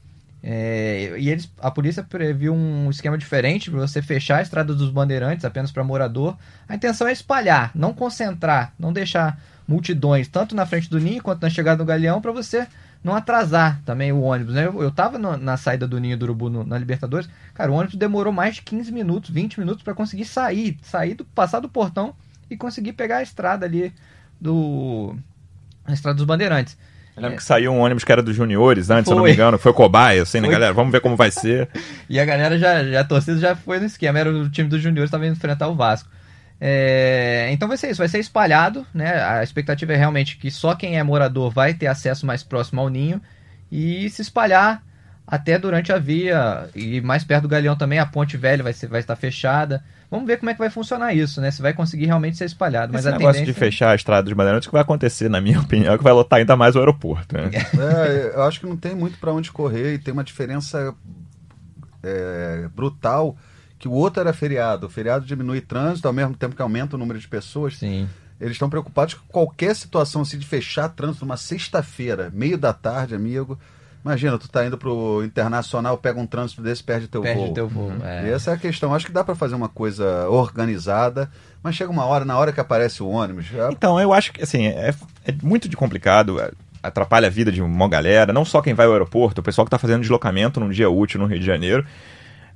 [0.42, 4.88] É, e eles, a polícia previu um esquema diferente para você fechar a estrada dos
[4.88, 6.34] bandeirantes apenas para morador.
[6.66, 11.42] A intenção é espalhar, não concentrar, não deixar multidões tanto na frente do ninho quanto
[11.42, 12.66] na chegada do galeão para você
[13.02, 14.54] não atrasar também o ônibus.
[14.54, 14.66] Né?
[14.66, 17.74] Eu, eu tava no- na saída do ninho do Urubu no- na Libertadores, cara, o
[17.74, 21.68] ônibus demorou mais de 15 minutos, 20 minutos para conseguir sair, sair do passar do
[21.68, 22.14] portão
[22.50, 23.92] e conseguir pegar a estrada ali
[24.40, 25.16] do
[25.84, 26.76] a estrada dos bandeirantes.
[27.16, 29.30] Eu lembro que saiu um ônibus que era dos juniores antes, se eu não me
[29.30, 29.34] Foi.
[29.34, 29.58] engano.
[29.58, 30.52] Foi cobaia, assim, né, Foi.
[30.54, 30.72] galera?
[30.72, 31.68] Vamos ver como vai ser.
[32.08, 34.80] E a galera já, já a torcida já foi no esquema, era o time dos
[34.80, 36.08] juniores estava indo enfrentar o Vasco.
[36.60, 39.22] É, então vai ser isso, vai ser espalhado, né?
[39.22, 42.88] A expectativa é realmente que só quem é morador vai ter acesso mais próximo ao
[42.90, 43.20] ninho
[43.72, 44.82] e se espalhar
[45.26, 48.88] até durante a via e mais perto do Galeão também a ponte velha vai, ser,
[48.88, 49.82] vai estar fechada.
[50.10, 51.52] Vamos ver como é que vai funcionar isso, né?
[51.52, 52.92] Se vai conseguir realmente ser espalhado.
[52.92, 53.54] Mas Esse negócio tendência...
[53.54, 56.02] de fechar a estrada de Bandeirantes, o que vai acontecer, na minha opinião, é que
[56.02, 57.36] vai lotar ainda mais o aeroporto.
[57.36, 57.48] Né?
[57.54, 60.92] É, eu acho que não tem muito para onde correr e tem uma diferença
[62.02, 63.36] é, brutal
[63.80, 64.86] que o outro era feriado.
[64.86, 67.78] O feriado diminui trânsito ao mesmo tempo que aumenta o número de pessoas.
[67.78, 68.06] Sim.
[68.38, 73.14] Eles estão preocupados com qualquer situação assim de fechar trânsito numa sexta-feira, meio da tarde,
[73.14, 73.58] amigo.
[74.04, 77.54] Imagina, tu tá indo pro internacional, pega um trânsito desse, perde teu Perde voo.
[77.54, 77.88] teu voo.
[77.88, 78.04] Uhum.
[78.04, 78.28] é.
[78.28, 78.94] E essa é a questão.
[78.94, 81.30] Acho que dá para fazer uma coisa organizada,
[81.62, 84.42] mas chega uma hora, na hora que aparece o ônibus, já Então, eu acho que,
[84.42, 86.50] assim, é, é muito de complicado, é,
[86.82, 89.70] atrapalha a vida de uma galera, não só quem vai ao aeroporto, o pessoal que
[89.70, 91.84] tá fazendo deslocamento num dia útil no Rio de Janeiro.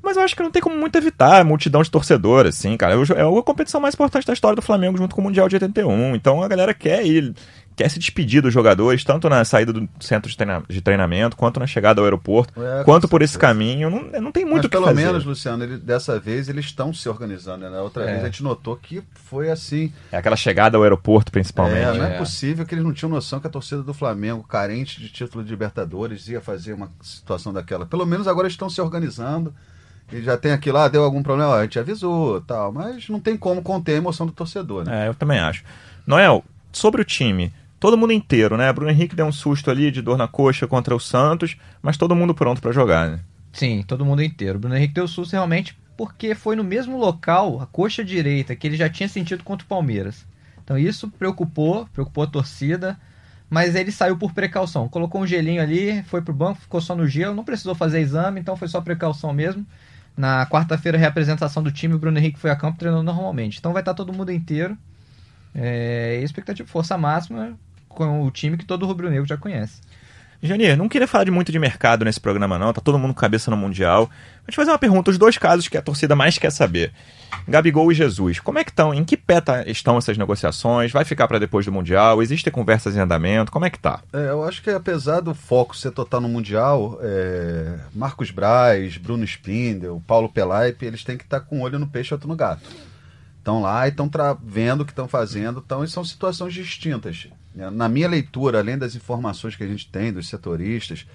[0.04, 2.94] Mas eu acho que não tem como muito evitar a multidão de torcedores, assim, cara.
[2.94, 6.14] É a competição mais importante da história do Flamengo junto com o Mundial de 81.
[6.14, 7.34] Então a galera quer ir,
[7.74, 11.58] quer se despedir dos jogadores, tanto na saída do centro de, treina- de treinamento, quanto
[11.58, 13.90] na chegada ao aeroporto, É, quanto por esse caminho.
[13.90, 15.04] Não, não tem muito Mas o que pelo fazer.
[15.06, 17.68] menos, Luciano, ele- dessa vez eles estão se organizando.
[17.68, 17.80] Né?
[17.80, 18.12] Outra É.
[18.12, 19.92] vez a gente notou que foi assim.
[20.12, 21.78] É aquela chegada ao aeroporto, principalmente.
[21.78, 22.18] É, não é, É.
[22.18, 25.50] possível que eles não tinham noção que a torcida do Flamengo, carente de título de
[25.50, 27.86] Libertadores, ia fazer uma situação daquela.
[27.86, 29.52] Pelo menos agora eles estão se organizando.
[30.12, 32.72] E já tem aquilo lá, deu algum problema, ó, a gente avisou tal.
[32.72, 35.04] Mas não tem como conter a emoção do torcedor, né?
[35.04, 35.64] É, eu também acho.
[36.06, 38.72] Noel, sobre o time, todo mundo inteiro, né?
[38.72, 42.14] Bruno Henrique deu um susto ali de dor na coxa contra o Santos, mas todo
[42.14, 43.20] mundo pronto pra jogar, né?
[43.52, 44.56] Sim, todo mundo inteiro.
[44.56, 48.66] O Bruno Henrique deu susto realmente porque foi no mesmo local, a coxa direita, que
[48.66, 50.26] ele já tinha sentido contra o Palmeiras.
[50.62, 52.98] Então isso preocupou, preocupou a torcida,
[53.48, 54.88] mas ele saiu por precaução.
[54.88, 58.40] Colocou um gelinho ali, foi pro banco, ficou só no gelo, não precisou fazer exame,
[58.40, 59.64] então foi só precaução mesmo.
[60.16, 63.58] Na quarta-feira, reapresentação do time, o Bruno Henrique foi a campo treinando normalmente.
[63.58, 64.76] Então vai estar todo mundo inteiro.
[65.54, 67.56] É, expectativa, força máxima
[67.88, 69.80] com o time que todo rubro-negro já conhece.
[70.46, 72.72] Janir, não queria falar de muito de mercado nesse programa, não.
[72.72, 74.10] Tá todo mundo com cabeça no Mundial.
[74.42, 76.92] Vou te fazer uma pergunta: os dois casos que a torcida mais quer saber.
[77.48, 78.94] Gabigol e Jesus, como é que estão?
[78.94, 80.92] Em que pé tá- estão essas negociações?
[80.92, 82.22] Vai ficar para depois do Mundial?
[82.22, 83.50] Existem conversas em andamento?
[83.50, 84.00] Como é que tá?
[84.12, 89.24] É, eu acho que apesar do foco ser total no Mundial, é, Marcos Braz, Bruno
[89.24, 92.36] Spindel, Paulo Pelaipe, eles têm que estar com um olho no peixe e outro no
[92.36, 92.62] gato.
[93.38, 94.10] Estão lá e estão
[94.42, 97.28] vendo o que estão fazendo, então, e são situações distintas.
[97.54, 101.06] Na minha leitura, além das informações que a gente tem dos setoristas,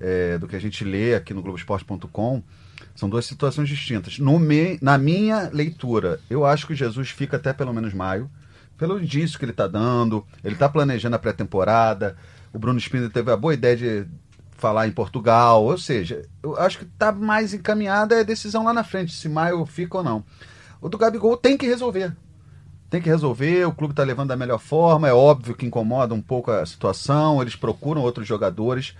[0.00, 2.42] é, do que a gente lê aqui no Globoesporte.com,
[2.94, 4.18] são duas situações distintas.
[4.18, 8.30] No me, na minha leitura, eu acho que Jesus fica até pelo menos maio,
[8.76, 12.16] pelo indício que ele está dando, ele está planejando a pré-temporada.
[12.52, 14.06] O Bruno Spindler teve a boa ideia de
[14.56, 18.84] falar em Portugal, ou seja, eu acho que está mais encaminhada a decisão lá na
[18.84, 20.24] frente, se maio fica ou não.
[20.80, 22.14] O do Gabigol tem que resolver.
[22.92, 26.20] Tem que resolver, o clube está levando da melhor forma, é óbvio que incomoda um
[26.20, 28.94] pouco a situação, eles procuram outros jogadores.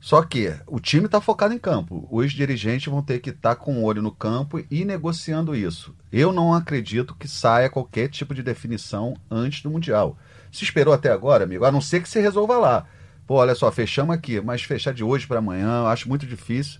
[0.00, 2.06] Só que o time está focado em campo.
[2.08, 5.92] Os dirigentes vão ter que estar com o olho no campo e negociando isso.
[6.12, 10.16] Eu não acredito que saia qualquer tipo de definição antes do Mundial.
[10.52, 12.86] Se esperou até agora, amigo, a não ser que se resolva lá.
[13.26, 16.78] Pô, olha só, fechamos aqui, mas fechar de hoje para amanhã, acho muito difícil.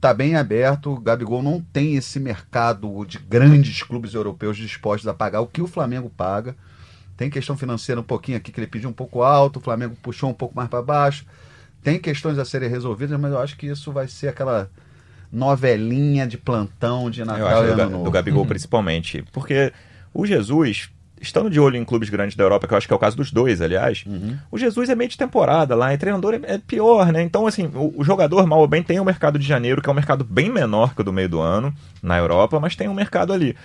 [0.00, 5.14] Tá bem aberto, o Gabigol não tem esse mercado de grandes clubes europeus dispostos a
[5.14, 6.54] pagar o que o Flamengo paga.
[7.16, 10.30] Tem questão financeira um pouquinho aqui que ele pediu um pouco alto, o Flamengo puxou
[10.30, 11.26] um pouco mais para baixo.
[11.82, 14.70] Tem questões a serem resolvidas, mas eu acho que isso vai ser aquela
[15.32, 18.04] novelinha de plantão de Eu Natal acho e do, Ano Novo.
[18.04, 19.24] do Gabigol principalmente.
[19.32, 19.72] Porque
[20.14, 22.96] o Jesus, estando de olho em clubes grandes da Europa, que eu acho que é
[22.96, 24.36] o caso dos dois, aliás, Uhum.
[24.50, 27.22] o Jesus é meio de temporada lá, e treinador é, é pior, né?
[27.22, 29.92] Então, assim, o, o jogador, mal ou bem, tem o mercado de janeiro, que é
[29.92, 32.94] um mercado bem menor que o do meio do ano na Europa, mas tem um
[32.94, 33.56] mercado ali.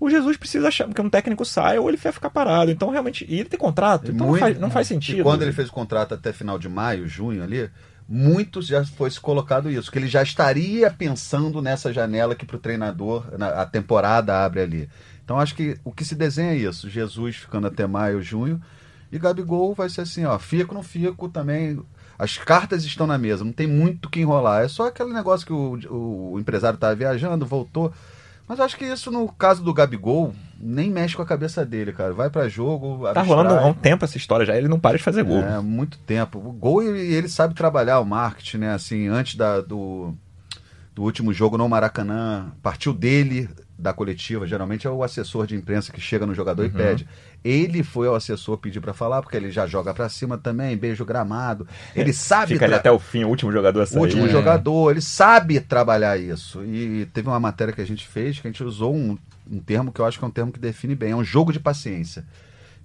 [0.00, 2.70] O Jesus precisa achar que um técnico saia ou ele vai ficar parado.
[2.72, 5.20] Então, realmente, e ele tem contrato, então Muito- não, faz, não faz sentido.
[5.20, 7.70] E quando ele fez o contrato até final de maio, junho ali,
[8.08, 12.56] muitos já foi se colocado isso, que ele já estaria pensando nessa janela que para
[12.56, 14.88] o treinador na- a temporada abre ali.
[15.24, 18.60] Então acho que o que se desenha é isso, Jesus ficando até maio, junho,
[19.12, 21.78] e Gabigol vai ser assim, ó, fico, não fico também.
[22.18, 24.64] As cartas estão na mesa, não tem muito o que enrolar.
[24.64, 27.92] É só aquele negócio que o, o, empresário estava viajando, voltou.
[28.48, 32.14] Mas acho que isso, no caso do Gabigol, nem mexe com a cabeça dele, cara.
[32.14, 33.02] Vai para jogo.
[33.02, 33.26] Tá abstrai.
[33.26, 35.42] rolando há um tempo essa história já, ele não para de fazer gol.
[35.42, 36.38] É, muito tempo.
[36.38, 38.72] O gol, e ele sabe trabalhar o marketing, né?
[38.72, 40.14] Assim, antes da, do,
[40.94, 43.48] do último jogo no Maracanã, partiu dele,
[43.82, 46.68] da coletiva, geralmente é o assessor de imprensa que chega no jogador uhum.
[46.68, 47.08] e pede.
[47.44, 51.04] Ele foi ao assessor pedir para falar, porque ele já joga para cima também, beijo
[51.04, 51.66] gramado.
[51.94, 52.52] Ele sabe.
[52.52, 53.98] Fica ali até o fim, o último jogador a sair.
[53.98, 54.28] O último é.
[54.28, 56.64] jogador, ele sabe trabalhar isso.
[56.64, 59.18] E teve uma matéria que a gente fez que a gente usou um,
[59.50, 61.52] um termo que eu acho que é um termo que define bem: é um jogo
[61.52, 62.24] de paciência.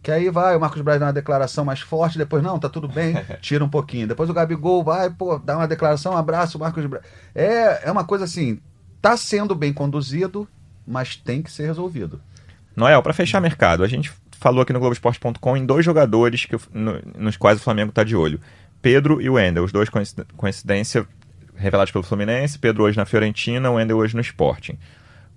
[0.02, 2.88] Que aí vai, o Marcos Braz dá uma declaração mais forte, depois, não, tá tudo
[2.88, 4.08] bem, tira um pouquinho.
[4.08, 7.06] Depois o Gabigol vai, pô, dá uma declaração, um abraço, o Marcos Braz.
[7.36, 8.60] É, é uma coisa assim,
[9.02, 10.48] tá sendo bem conduzido,
[10.88, 12.22] mas tem que ser resolvido.
[12.76, 17.02] Noel, para fechar mercado, a gente falou aqui no Globoesporte.com em dois jogadores que, no,
[17.18, 18.40] nos quais o Flamengo está de olho.
[18.82, 19.90] Pedro e o Wendel, os dois
[20.36, 21.08] coincidência
[21.56, 24.78] revelados pelo Fluminense, Pedro hoje na Fiorentina, o Wendel hoje no Sporting.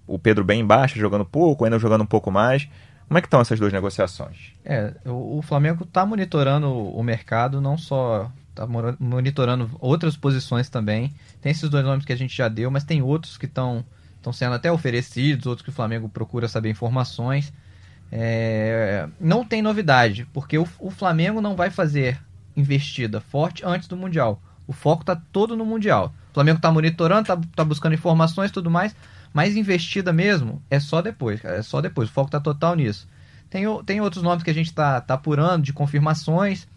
[0.06, 2.68] O Pedro bem embaixo, jogando pouco, o Wendel jogando um pouco mais.
[3.08, 4.52] Como é que estão essas duas negociações?
[4.64, 8.66] É, o, o Flamengo está monitorando o mercado, não só está
[8.98, 11.12] monitorando outras posições também.
[11.40, 13.84] Tem esses dois nomes que a gente já deu, mas tem outros que estão
[14.20, 17.52] estão sendo até oferecidos, outros que o Flamengo procura saber informações.
[18.12, 22.20] É, não tem novidade, porque o, o, Flamengo não vai fazer
[22.56, 24.40] investida forte antes do Mundial.
[24.66, 26.12] O foco está todo no Mundial.
[26.30, 28.94] O Flamengo está monitorando, está tá buscando informações e tudo mais,
[29.32, 32.08] mas investida mesmo é só depois, é só depois.
[32.08, 33.08] O foco está total nisso.
[33.48, 36.68] Tem, tem outros nomes que a gente está tá apurando de confirmações,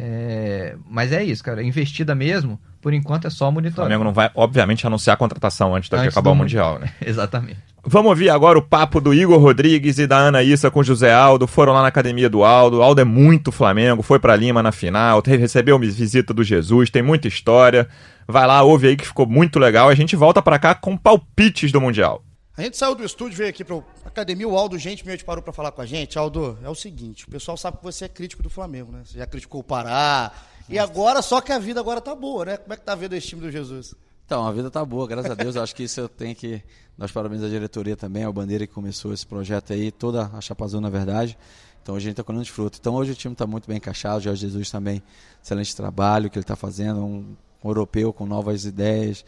[0.00, 1.60] é, mas é isso, cara.
[1.60, 3.86] Investida mesmo, por enquanto é só monitorar.
[3.86, 6.92] O Flamengo não vai, obviamente, anunciar a contratação antes, antes de acabar o Mundial, né?
[7.04, 7.58] Exatamente.
[7.84, 11.12] Vamos ouvir agora o papo do Igor Rodrigues e da Ana Issa com o José
[11.12, 11.48] Aldo.
[11.48, 12.78] Foram lá na academia do Aldo.
[12.78, 17.02] O Aldo é muito Flamengo, foi para Lima na final, recebeu visita do Jesus, tem
[17.02, 17.88] muita história.
[18.26, 19.88] Vai lá, ouve aí que ficou muito legal.
[19.88, 22.22] A gente volta para cá com palpites do Mundial.
[22.58, 25.52] A gente saiu do estúdio, veio aqui para a academia, o Aldo gentilmente parou para
[25.52, 26.18] falar com a gente.
[26.18, 29.02] Aldo, é o seguinte, o pessoal sabe que você é crítico do Flamengo, né?
[29.04, 30.32] Você já criticou o Pará,
[30.68, 32.56] e agora, só que a vida agora tá boa, né?
[32.56, 33.94] Como é que tá vendo esse time do Jesus?
[34.26, 35.54] Então, a vida tá boa, graças a Deus.
[35.54, 36.60] Eu acho que isso eu tenho que
[36.98, 40.64] dar parabéns à diretoria também, ao Bandeira que começou esse projeto aí, toda a Chapa
[40.64, 41.38] Azul, na verdade.
[41.80, 42.76] Então, hoje a gente está colhendo de fruto.
[42.80, 44.18] Então, hoje o time está muito bem encaixado.
[44.18, 45.00] O Jorge Jesus também,
[45.40, 47.04] excelente trabalho que ele está fazendo.
[47.04, 49.24] Um europeu com novas ideias,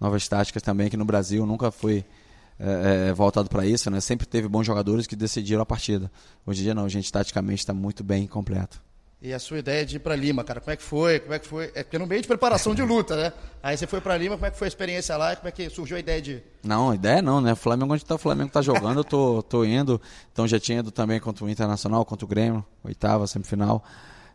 [0.00, 2.06] novas táticas também, que no Brasil nunca foi
[2.60, 4.00] é, é, voltado para isso, né?
[4.00, 6.10] Sempre teve bons jogadores que decidiram a partida.
[6.46, 8.80] Hoje em dia não, a gente taticamente está muito bem completo.
[9.22, 11.20] E a sua ideia de ir para Lima, cara, como é que foi?
[11.20, 11.70] Como é que foi?
[11.74, 13.32] É porque no meio de preparação de luta, né?
[13.62, 15.36] Aí você foi para Lima, como é que foi a experiência lá?
[15.36, 17.54] Como é que surgiu a ideia de Não, ideia não, né?
[17.54, 20.00] Flamengo onde tá, o Flamengo tá jogando, eu tô, tô indo.
[20.32, 23.84] Então já tinha ido também contra o Internacional, contra o Grêmio, oitava, semifinal.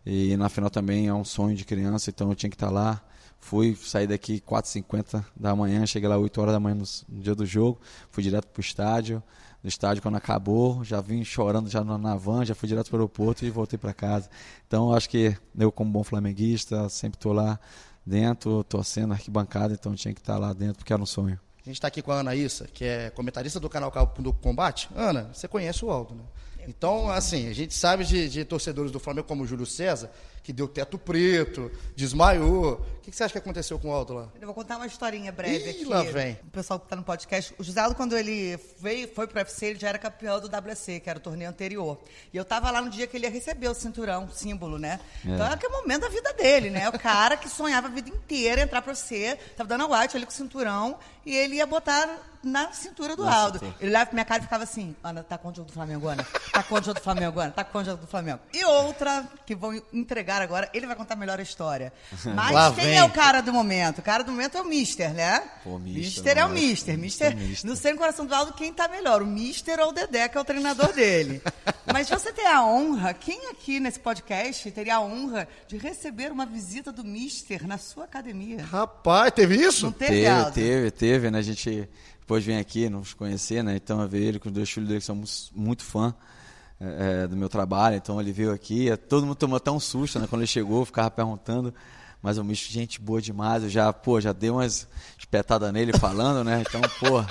[0.06, 2.74] E na final também é um sonho de criança, então eu tinha que estar tá
[2.74, 3.02] lá.
[3.40, 7.36] Fui, saí daqui 4h50 da manhã, cheguei lá 8 horas da manhã no, no dia
[7.36, 9.22] do jogo, fui direto pro estádio.
[9.62, 13.00] No estádio, quando acabou, já vim chorando já na, van, já fui direto para o
[13.00, 14.30] aeroporto e voltei para casa.
[14.68, 17.60] Então, acho que eu, como bom flamenguista, sempre estou lá
[18.06, 21.40] dentro, torcendo arquibancada, então tinha que estar tá lá dentro porque era um sonho.
[21.66, 24.88] A gente está aqui com a Ana Issa, que é comentarista do canal do Combate.
[24.96, 26.24] Ana, você conhece o Aldo, né?
[26.68, 30.12] Então, assim, a gente sabe de, de torcedores do Flamengo como o Júlio César,
[30.46, 32.74] que deu teto preto, desmaiou.
[32.74, 34.30] O que, que você acha que aconteceu com o Aldo lá?
[34.40, 35.86] Eu vou contar uma historinha breve Ih, aqui.
[35.86, 36.38] lá vem.
[36.44, 37.52] O pessoal que está no podcast.
[37.58, 40.48] O José Aldo, quando ele veio, foi para o UFC, ele já era campeão do
[40.48, 42.00] WC, que era o torneio anterior.
[42.32, 45.00] E eu estava lá no dia que ele ia receber o cinturão, símbolo, né?
[45.26, 45.30] É.
[45.32, 46.90] Então, é aquele momento da vida dele, né?
[46.90, 50.28] O cara que sonhava a vida inteira entrar para você, estava dando a white ali
[50.28, 53.60] com o cinturão, e ele ia botar na cintura do Nossa, Aldo.
[53.60, 53.74] Sim.
[53.80, 56.08] Ele olhava pra minha cara e ficava assim, Ana, tá com o jogo do Flamengo,
[56.08, 56.26] Ana?
[56.54, 57.52] Tá com o jogo do Flamengo, Ana?
[57.52, 58.40] Tá com o jogo do Flamengo.
[58.54, 61.92] E outra, que vão entregar agora, ele vai contar melhor a história.
[62.36, 62.98] Mas Lá quem vem.
[62.98, 64.00] é o cara do momento?
[64.00, 65.42] O cara do momento é o Mister, né?
[65.64, 66.98] Pô, Mister, Mister é o Mister.
[66.98, 67.70] Mister, Mister.
[67.70, 69.22] No seu coração do Aldo, quem tá melhor?
[69.22, 71.42] O Mister ou o Dedé, que é o treinador dele.
[71.92, 76.46] Mas você tem a honra, quem aqui nesse podcast teria a honra de receber uma
[76.46, 78.64] visita do Mister na sua academia?
[78.64, 79.86] Rapaz, teve isso?
[79.86, 80.52] Não teve, teve, Aldo?
[80.52, 81.40] teve, teve, né?
[81.40, 81.90] A gente
[82.26, 83.76] depois vem aqui nos conhecer, né?
[83.76, 85.22] Então a ver ele com os dois filhos dele que são
[85.54, 86.12] muito fã
[86.82, 87.98] é, é, do meu trabalho.
[87.98, 90.26] Então ele veio aqui, é, todo mundo tomou até um susto, né?
[90.28, 91.72] Quando ele chegou, ficava perguntando.
[92.24, 93.62] Mas o bicho, gente boa demais.
[93.62, 94.88] Eu já, pô, já dei umas
[95.20, 96.64] espetadas nele falando, né?
[96.68, 97.24] Então, pô.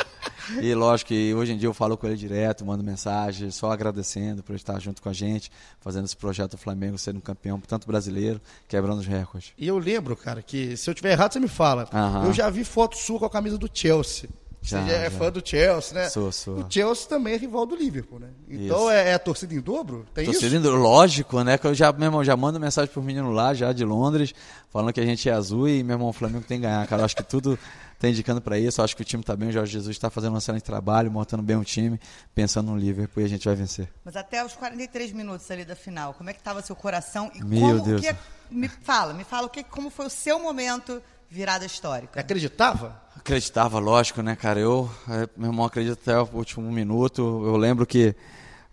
[0.62, 4.44] E lógico que hoje em dia eu falo com ele direto, mando mensagem, só agradecendo
[4.44, 7.88] por estar junto com a gente, fazendo esse projeto do Flamengo, sendo um campeão, tanto
[7.88, 9.52] brasileiro, quebrando os recordes.
[9.58, 11.88] E eu lembro, cara, que se eu tiver errado, você me fala.
[11.92, 12.26] Aham.
[12.26, 14.30] Eu já vi foto sua com a camisa do Chelsea.
[14.64, 15.18] Já, Você é já.
[15.18, 16.08] fã do Chelsea, né?
[16.08, 16.60] Sou, sou.
[16.60, 18.28] O Chelsea também é rival do Liverpool, né?
[18.48, 20.06] Então é, é, a torcida em dobro?
[20.14, 20.56] Tem torcida isso?
[20.56, 21.58] em dobro, lógico, né?
[21.58, 24.34] Que eu já, meu irmão, já mando mensagem pro menino lá, já de Londres,
[24.70, 27.02] falando que a gente é azul e meu irmão, o Flamengo tem que ganhar, cara.
[27.02, 27.58] Eu acho que tudo
[28.00, 28.80] tá indicando para isso.
[28.80, 31.10] Eu acho que o time tá bem, o Jorge Jesus está fazendo um excelente trabalho,
[31.10, 32.00] montando bem o time,
[32.34, 33.92] pensando no Liverpool e a gente vai vencer.
[34.02, 37.44] Mas até os 43 minutos ali da final, como é que tava seu coração e
[37.44, 38.00] meu como Deus.
[38.00, 38.16] que
[38.50, 41.02] me fala, me fala o que como foi o seu momento
[41.34, 42.20] virada histórica?
[42.20, 43.02] Acreditava?
[43.16, 44.60] Acreditava, lógico, né, cara?
[44.60, 47.20] Eu, é, meu irmão, acredito até o último minuto.
[47.44, 48.14] Eu lembro que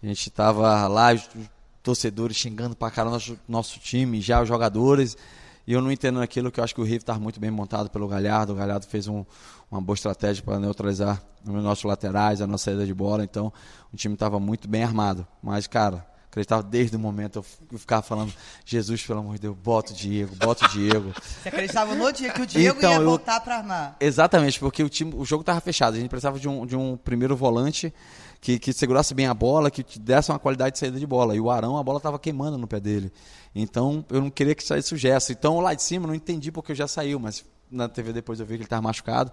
[0.01, 1.27] a gente tava lá, os
[1.81, 5.17] torcedores xingando pra caramba nosso, nosso time, já os jogadores.
[5.65, 7.89] E eu não entendo aquilo que eu acho que o River estava muito bem montado
[7.89, 8.53] pelo Galhardo.
[8.53, 9.25] O Galhardo fez um,
[9.71, 13.23] uma boa estratégia para neutralizar os nossos laterais, a nossa saída de bola.
[13.23, 13.51] Então,
[13.91, 15.25] o time estava muito bem armado.
[15.41, 18.33] Mas, cara, acreditava desde o momento, eu ficava falando,
[18.65, 21.13] Jesus, pelo amor de Deus, bota o Diego, bota o Diego.
[21.13, 23.97] Você acreditava no dia que o Diego Então, ia voltar para armar?
[23.99, 25.95] Exatamente, porque o, time, o jogo estava fechado.
[25.95, 27.93] A gente precisava de um, de um primeiro volante
[28.39, 31.35] que, que segurasse bem a bola, que te desse uma qualidade de saída de bola.
[31.35, 33.11] E o Arão, a bola estava queimando no pé dele.
[33.53, 35.33] Então, eu não queria que saísse o Gesso.
[35.33, 38.45] Então, lá de cima, eu não entendi porque já saiu, mas na TV depois eu
[38.45, 39.31] vi que ele estava machucado.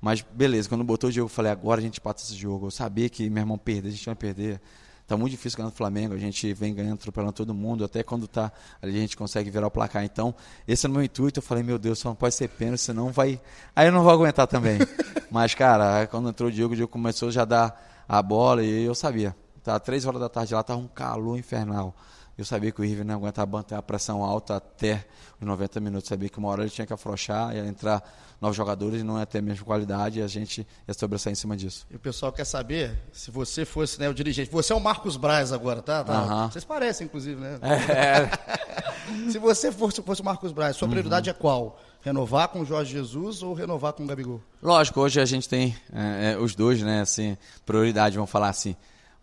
[0.00, 2.68] Mas beleza, quando botou o Diego, eu falei, agora a gente passa esse jogo.
[2.68, 4.60] Eu sabia que meu irmão perder, a gente ia perder.
[5.06, 8.26] Tá muito difícil ganhar do Flamengo, a gente vem ganhando, atropelando todo mundo, até quando
[8.26, 8.50] tá
[8.82, 10.04] ali a gente consegue virar o placar.
[10.04, 10.34] Então,
[10.66, 11.38] esse é o meu intuito.
[11.38, 13.40] Eu falei, meu Deus, só não pode ser pênalti, senão vai.
[13.74, 14.78] Aí eu não vou aguentar também.
[15.30, 18.84] Mas, cara, quando entrou o Diego, o Diego começou já a dar a bola e
[18.84, 19.36] eu sabia.
[19.62, 21.94] Tá três horas da tarde lá, tava um calor infernal.
[22.36, 25.06] Eu sabia que o River não ia aguentar manter a pressão alta até
[25.40, 26.08] os 90 minutos.
[26.08, 28.02] Sabia que uma hora ele tinha que afrouxar, ia entrar
[28.40, 31.36] novos jogadores e não ia ter a mesma qualidade e a gente ia sobressair em
[31.36, 31.86] cima disso.
[31.90, 34.50] E o pessoal quer saber se você fosse né, o dirigente.
[34.50, 36.04] Você é o Marcos Braz agora, tá?
[36.04, 36.12] tá?
[36.12, 36.50] Aham.
[36.50, 37.58] Vocês parecem, inclusive, né?
[37.62, 38.56] É,
[39.30, 41.36] Se você fosse, fosse o Marcos Braz, sua prioridade Uhum.
[41.36, 41.80] é qual?
[42.02, 44.40] Renovar com o Jorge Jesus ou renovar com o Gabigol?
[44.62, 48.76] Lógico, hoje a gente tem é, é, os dois, né, assim, prioridade, vamos falar assim.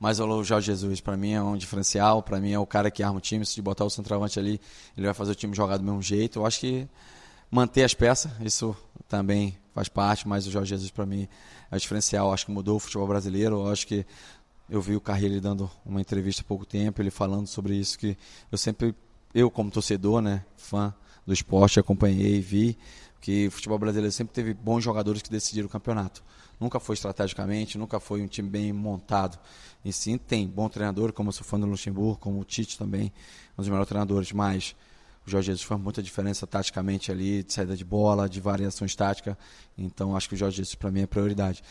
[0.04, 3.02] Mas o Jorge Jesus, para mim, é um diferencial, para mim é o cara que
[3.02, 3.46] arma o time.
[3.46, 4.60] Se botar o centroavante ali,
[4.98, 6.39] ele vai fazer o time jogar do mesmo jeito.
[6.39, 6.86] Eu acho que
[7.50, 8.76] manter as peças, isso
[9.08, 11.26] também faz parte, mas o Jorge Jesus, para mim,
[11.72, 12.28] é diferencial.
[12.28, 13.62] Eu acho que mudou o futebol brasileiro.
[13.62, 14.06] Eu acho que
[14.70, 18.18] eu vi o Carrilho dando uma entrevista há pouco tempo, ele falando sobre isso, que
[18.52, 18.94] eu sempre,
[19.34, 20.94] eu como torcedor, né, fã
[21.26, 22.78] do esporte, acompanhei e vi
[23.22, 26.22] que o futebol brasileiro sempre teve bons jogadores que decidiram o campeonato.
[26.63, 29.38] Nunca foi estrategicamente, nunca foi um time bem montado.
[29.84, 33.12] E sim, tem bom treinador, como eu sou fã do Luxemburgo, como o Tite também,
[33.58, 34.73] um dos melhores treinadores, mas
[35.28, 39.36] o Jorge Jesus faz muita diferença taticamente ali, de saída de bola, de variações táticas.
[39.78, 41.62] Então acho que o Jorge Jesus para mim é prioridade.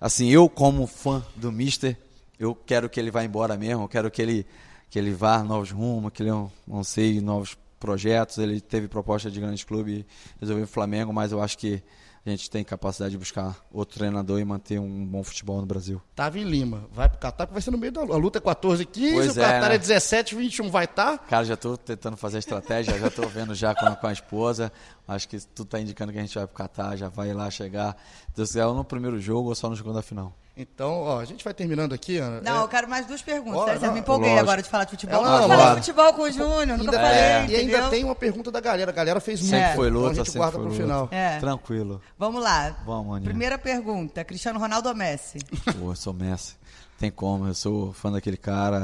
[0.00, 1.98] Assim, eu como fã do Mister,
[2.38, 4.46] eu quero que ele vá embora mesmo, eu quero que ele
[4.88, 6.30] que ele vá novos rumos, que ele
[6.72, 8.38] anseie novos projetos.
[8.38, 10.04] Ele teve proposta de grandes clubes,
[10.40, 11.82] resolveu o Flamengo, mas eu acho que
[12.30, 16.02] a gente tem capacidade de buscar outro treinador e manter um bom futebol no Brasil.
[16.14, 18.40] Tava em Lima, vai pro Catar, que vai ser no meio da a luta é
[18.40, 19.78] 14 e 15, Pois o é, Catar é, né?
[19.78, 21.14] 17 21, vai tá?
[21.14, 21.26] estar?
[21.26, 24.12] Cara, já estou tentando fazer a estratégia, já estou vendo já com a, com a
[24.12, 24.72] esposa.
[25.06, 27.96] Acho que tudo está indicando que a gente vai pro Catar, já vai lá chegar.
[28.34, 30.34] Deus quiser, ou no primeiro jogo ou só no jogo da final.
[30.58, 32.40] Então, ó, a gente vai terminando aqui, Ana.
[32.40, 33.78] Não, É, eu quero mais duas perguntas.
[33.82, 34.42] Não, me empolguei lógico.
[34.44, 35.18] agora de falar de futebol.
[35.26, 35.70] Ela- falei bora.
[35.74, 37.18] de futebol com o Júnior, nunca ainda, falei.
[37.20, 38.90] é, e ainda tem uma pergunta da galera.
[38.90, 39.74] A galera fez Sempre muito.
[39.76, 40.82] foi então luta, a gente sempre guarda foi pro luta.
[40.82, 41.08] final.
[41.10, 41.38] É.
[41.40, 42.00] Tranquilo.
[42.18, 42.74] Vamos lá.
[42.86, 43.28] Vamos, Aninha.
[43.30, 45.38] Primeira pergunta: Cristiano Ronaldo ou Messi?
[45.78, 46.54] Pô, eu sou Messi.
[46.98, 48.78] Tem como, eu sou fã daquele cara.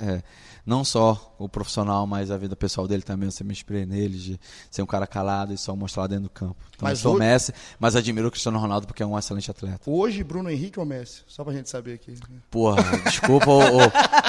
[0.00, 0.22] É, é,
[0.70, 3.26] não só o profissional, mas a vida pessoal dele também.
[3.26, 6.24] Eu sempre me inspirei nele, de ser um cara calado e só mostrar lá dentro
[6.24, 6.56] do campo.
[6.76, 9.50] Então Mas eu sou hoje- Messi, mas admiro o Cristiano Ronaldo porque é um excelente
[9.50, 9.80] atleta.
[9.90, 11.22] Hoje, Bruno Henrique ou Messi?
[11.26, 12.14] Só pra gente saber aqui.
[12.50, 13.80] Porra, desculpa, ô, ô,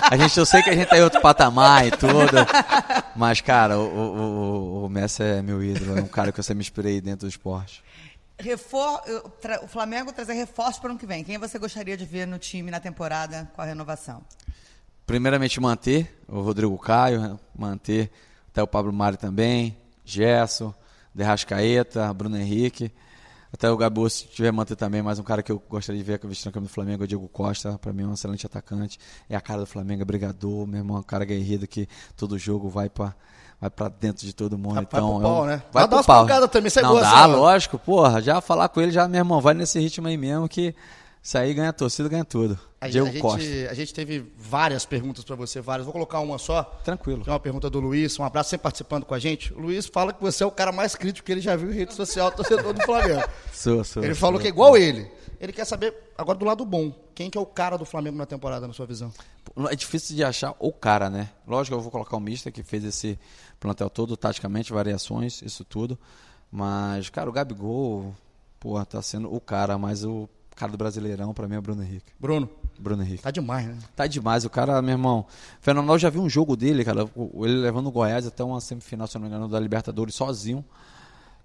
[0.10, 2.12] a gente, eu sei que a gente tá em outro patamar e tudo,
[3.16, 6.44] mas, cara, o, o, o- o Messi é meu ídolo, é um cara que eu
[6.44, 7.84] sempre me inspirei dentro do esporte.
[8.40, 9.00] Refor...
[9.64, 11.24] O Flamengo trazer reforço para o ano que vem.
[11.24, 14.24] Quem você gostaria de ver no time na temporada com a renovação?
[15.12, 18.10] Primeiramente, manter o Rodrigo Caio, manter
[18.50, 20.74] até o Pablo Mari também, Gerson,
[21.14, 22.90] Derrascaeta, Bruno Henrique.
[23.54, 26.18] Até o Gabu, se tiver manter também, mais um cara que eu gostaria de ver
[26.24, 27.78] vestindo a camisa do Flamengo é o Diego Costa.
[27.78, 28.98] Pra mim é um excelente atacante.
[29.30, 32.38] É a cara do Flamengo, é brigador, meu irmão, é um cara guerreiro que todo
[32.40, 33.14] jogo vai pra,
[33.60, 34.76] vai pra dentro de todo mundo.
[34.76, 35.62] Vai então, pro é um- pau, né?
[35.74, 36.22] Vai Dá pro pau.
[36.22, 37.36] pancadas também, você Não, gosta, dá, né?
[37.36, 38.22] lógico, porra.
[38.22, 40.74] Já falar com ele, já, meu irmão, vai nesse ritmo aí mesmo que
[41.24, 42.60] isso aí ganha torcida, ganha tudo.
[42.80, 43.42] A, Diego a Costa.
[43.42, 45.86] gente, a gente teve várias perguntas pra você, várias.
[45.86, 46.64] Vou colocar uma só.
[46.84, 47.24] Tranquilo.
[47.28, 48.18] É uma pergunta do Luiz.
[48.18, 49.54] Um abraço, sempre participando com a gente.
[49.54, 51.76] O Luiz fala que você é o cara mais crítico que ele já viu em
[51.76, 53.22] rede social, torcedor do Flamengo.
[53.54, 54.22] Sou, sou, Ele sou.
[54.22, 55.08] falou que é igual ele.
[55.40, 58.26] Ele quer saber, agora do lado bom, quem que é o cara do Flamengo na
[58.28, 59.12] temporada, na sua visão?
[59.72, 61.30] É difícil de achar o cara, né?
[61.48, 63.18] Lógico, eu vou colocar o Mister que fez esse
[63.60, 65.98] plantel todo, taticamente, variações, isso tudo.
[66.52, 68.14] Mas, cara, o Gabigol,
[68.60, 71.84] pô, tá sendo o cara, mas o cara do Brasileirão, pra mim, é o Bruno
[71.84, 72.12] Henrique.
[72.20, 73.24] Bruno, Bruno Henrique.
[73.24, 73.78] tá demais, né?
[73.96, 75.26] Tá demais, o cara, meu irmão.
[75.60, 77.10] Fenomenal, eu já vi um jogo dele, cara.
[77.16, 80.64] Ele levando o Goiás até uma semifinal, se não me engano, da Libertadores sozinho.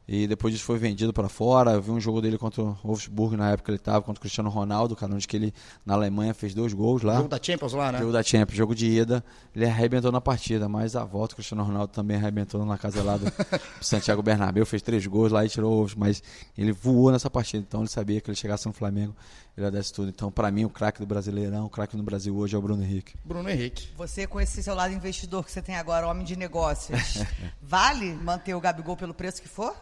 [0.08, 1.72] E depois disso foi vendido para fora.
[1.72, 4.20] Eu vi um jogo dele contra o Wolfsburg na época que ele estava, contra o
[4.20, 5.52] Cristiano Ronaldo, cara, onde que ele
[5.84, 7.16] na Alemanha fez dois gols lá.
[7.16, 7.98] Jogo da Champions lá, né?
[7.98, 11.64] Jogo da Champions, jogo de ida, ele arrebentou na partida, mas a volta o Cristiano
[11.64, 13.26] Ronaldo também arrebentou na casa lá do
[13.82, 16.22] Santiago Bernabéu, fez três gols lá e tirou os, mas
[16.56, 19.14] ele voou nessa partida, então ele sabia que ele chegasse no Flamengo,
[19.56, 20.08] ele ia dar isso tudo.
[20.08, 22.82] Então, para mim, o craque do Brasileirão, o craque no Brasil hoje é o Bruno
[22.82, 23.14] Henrique.
[23.24, 23.88] Bruno Henrique.
[23.96, 27.24] Você, com esse seu lado investidor que você tem agora, homem de negócios,
[27.60, 29.74] vale manter o Gabigol pelo preço que for?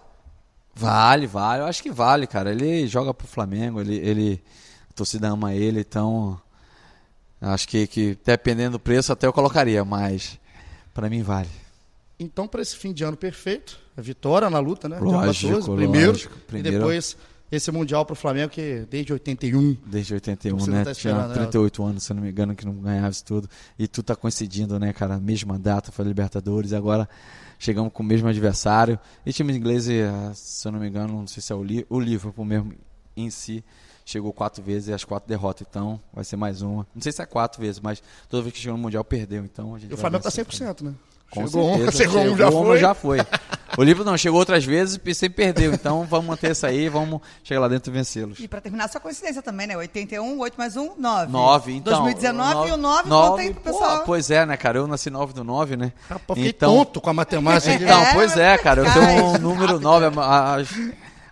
[0.76, 1.62] Vale, vale.
[1.62, 2.50] Eu acho que vale, cara.
[2.50, 4.42] Ele joga pro Flamengo, ele, ele
[4.90, 6.40] a torcida ama ele, então
[7.40, 10.38] acho que, que dependendo do preço até eu colocaria, mas
[10.92, 11.48] para mim vale.
[12.18, 14.98] Então, para esse fim de ano perfeito, a vitória na luta, né?
[15.00, 16.38] Lógico, Dia 14, primeiro, lógico.
[16.46, 16.68] Primeiro.
[16.68, 17.16] E depois
[17.50, 19.76] esse Mundial pro Flamengo, que desde 81.
[19.86, 20.84] Desde 81, Você né?
[20.84, 21.34] tá Tinha esperando, né?
[21.34, 23.48] 38 anos, se não me engano, que não ganhava isso tudo.
[23.78, 25.18] E tu tá coincidindo, né, cara?
[25.18, 27.08] Mesma data, foi Libertadores, agora
[27.58, 28.98] chegamos com o mesmo adversário.
[29.24, 31.86] E time inglês, eh, se eu não me engano, não sei se é o, Li
[31.88, 32.72] o Liverpool mesmo
[33.16, 33.64] em si,
[34.04, 35.66] chegou quatro vezes e as quatro derrotas.
[35.68, 36.86] Então vai ser mais uma.
[36.94, 39.44] Não sei se é quatro vezes, mas toda vez que chegou no Mundial perdeu.
[39.44, 40.94] Então a gente E o Flamengo tá vencer 100%, né?
[41.34, 41.98] Com chegou um, certeza.
[42.04, 42.78] chegou um, já uma, foi.
[42.78, 43.18] já foi.
[43.76, 45.74] O livro não, chegou outras vezes e sempre perdeu.
[45.74, 48.38] Então vamos manter isso aí, vamos chegar lá dentro e vencê-los.
[48.38, 49.76] E pra terminar, sua coincidência também, né?
[49.76, 51.32] 81, 8 mais 1, 9.
[51.32, 51.92] 9, então.
[52.04, 54.02] 2019 e o 9, nove, conta aí pro pô, pessoal.
[54.06, 54.78] Pois é, né, cara?
[54.78, 55.92] Eu nasci 9 do 9, né?
[56.08, 57.74] Rapaz, fiquei então, tonto com a matemática.
[57.84, 58.82] Então, É, pois é, cara.
[58.82, 60.06] Eu tenho um número 9.
[60.20, 60.68] As,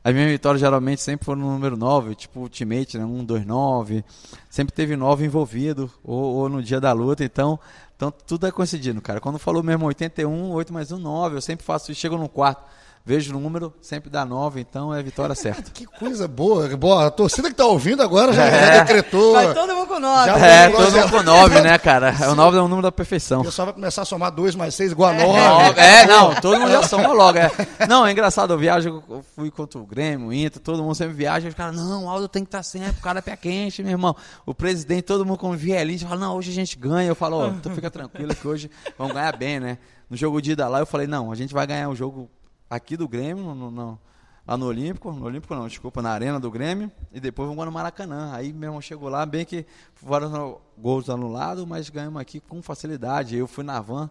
[0.05, 3.05] as minhas vitórias geralmente sempre foram no número 9, tipo Ultimate, né?
[3.05, 4.05] 1, 2, 9.
[4.51, 7.59] Sempre teve 9 envolvido, ou, ou no dia da luta, então.
[8.03, 9.21] Então tudo é coincidindo, cara.
[9.21, 12.65] Quando falou mesmo 81, 8 mais 1, 9, eu sempre faço isso, chego no quarto,
[13.05, 15.71] vejo o número, sempre dá 9, então é vitória certa.
[15.75, 16.69] Que coisa boa.
[16.77, 17.07] boa.
[17.07, 19.33] A torcida que tá ouvindo agora já, já decretou.
[19.33, 20.27] Vai todo mundo com 9.
[20.27, 22.15] Já- É, todo mundo com 9, né, cara?
[22.31, 23.41] O 9 é o número da perfeição.
[23.41, 25.81] O pessoal vai começar a somar 2 mais 6 igual a Nove, 9.
[25.81, 27.39] É, não, todo mundo já soma logo.
[27.39, 27.51] É.
[27.89, 31.15] Não, é engraçado, eu viajo, eu fui contra o Grêmio, o Inter, todo mundo sempre
[31.15, 33.37] viaja, e os caras, não, o Aldo tem que estar sempre, o cara é pé
[33.37, 34.15] quente, meu irmão.
[34.47, 37.09] O presidente, todo mundo com vielinho, fala, não, hoje a gente ganha.
[37.09, 39.79] Eu falo, ó, tu fica tranquilo que hoje vamos ganhar bem, né?
[40.09, 42.31] No jogo de ida lá, eu falei, não, a gente vai ganhar o jogo
[42.75, 43.99] aqui do Grêmio, no, no-
[44.47, 47.71] lá no Olímpico, no Olímpico não, desculpa, na Arena do Grêmio, e depois vamos no
[47.73, 48.33] Maracanã.
[48.35, 49.65] Aí, meu irmão, chegou lá, bem que
[49.95, 53.37] foram gols anulados, mas ganhamos aqui com facilidade.
[53.37, 54.11] Eu fui na van,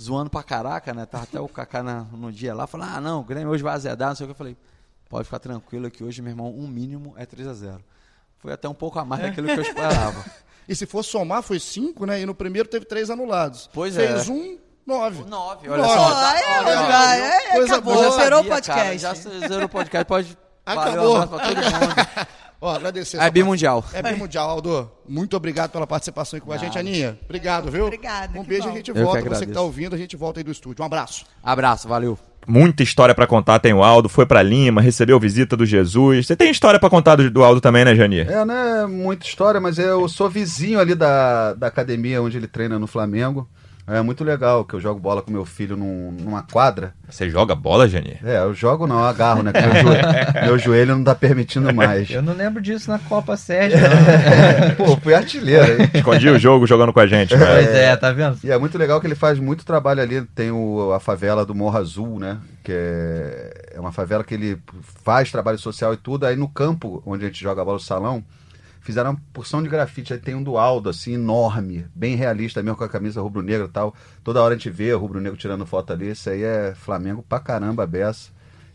[0.00, 1.06] zoando pra caraca, né?
[1.06, 3.74] Tava até o Kaká na- no dia lá, falando, ah, não, o Grêmio hoje vai
[3.74, 4.32] azedar, não sei o que.
[4.32, 4.56] Eu falei,
[5.08, 7.82] pode ficar tranquilo que hoje, meu irmão, um mínimo é 3 a 0
[8.38, 10.24] Foi até um pouco a mais daquilo que eu esperava.
[10.68, 12.20] E se for somar, foi 5, né?
[12.20, 13.68] E no primeiro teve 3 anulados.
[13.72, 14.06] Pois é.
[14.06, 14.56] Fez um,
[14.90, 15.24] 9.
[15.28, 15.94] 9, olha Nove.
[15.94, 16.12] só.
[16.14, 18.04] Ah, é, Olha, já, é, coisa acabou, boa.
[18.04, 18.98] já zerou o Sabia, cara, podcast.
[18.98, 19.14] já
[19.48, 20.38] zerou o podcast, pode...
[20.66, 21.14] Acabou.
[21.14, 22.26] Valeu, um pra todo mundo.
[22.62, 23.16] Ó, agradecer.
[23.16, 23.82] É bimundial.
[23.94, 24.90] É bimundial, Aldo.
[25.08, 27.18] Muito obrigado pela participação aqui com a gente, Aninha.
[27.24, 27.86] Obrigado, viu?
[27.86, 28.68] Obrigada, Um beijo bom.
[28.68, 29.28] e a gente Eu que volta.
[29.30, 30.82] Você que tá ouvindo, a gente volta aí do estúdio.
[30.82, 31.24] Um abraço.
[31.42, 32.18] Abraço, valeu.
[32.46, 36.26] Muita história pra contar tem o Aldo, foi pra Lima, recebeu visita do Jesus.
[36.26, 38.30] Você tem história pra contar do, do Aldo também, né, Janir?
[38.30, 42.46] É, não é muita história, mas eu sou vizinho ali da, da academia onde ele
[42.46, 43.48] treina no Flamengo.
[43.92, 46.94] É muito legal que eu jogo bola com meu filho num- numa quadra.
[47.08, 48.18] Você joga bola, Janir?
[48.24, 49.52] É, eu jogo não, eu agarro, né?
[49.52, 50.06] Meu, joelho,
[50.46, 52.08] meu joelho não tá permitindo mais.
[52.10, 54.74] Eu não lembro disso na Copa Sérgio, não.
[54.86, 55.82] Pô, fui artilheiro.
[55.82, 55.90] hein?
[55.94, 57.60] Escondi o jogo jogando com a gente, pois cara.
[57.60, 58.38] é, tá vendo?
[58.44, 60.22] E é muito legal que ele faz muito trabalho ali.
[60.34, 62.38] Tem o- a favela do Morro Azul, né?
[62.62, 64.58] Que é, é uma favela que ele
[65.02, 66.26] faz trabalho social e tudo.
[66.26, 68.22] Aí no campo, onde a gente joga bola no salão,
[68.80, 70.12] fizeram uma porção de grafite.
[70.12, 73.70] Aí tem um do Aldo, assim, enorme, bem realista mesmo, com a camisa rubro-negra e
[73.70, 73.94] tal.
[74.24, 76.10] Toda hora a gente vê o rubro-negro tirando foto ali.
[76.10, 78.30] Isso aí é Flamengo pra caramba, beça.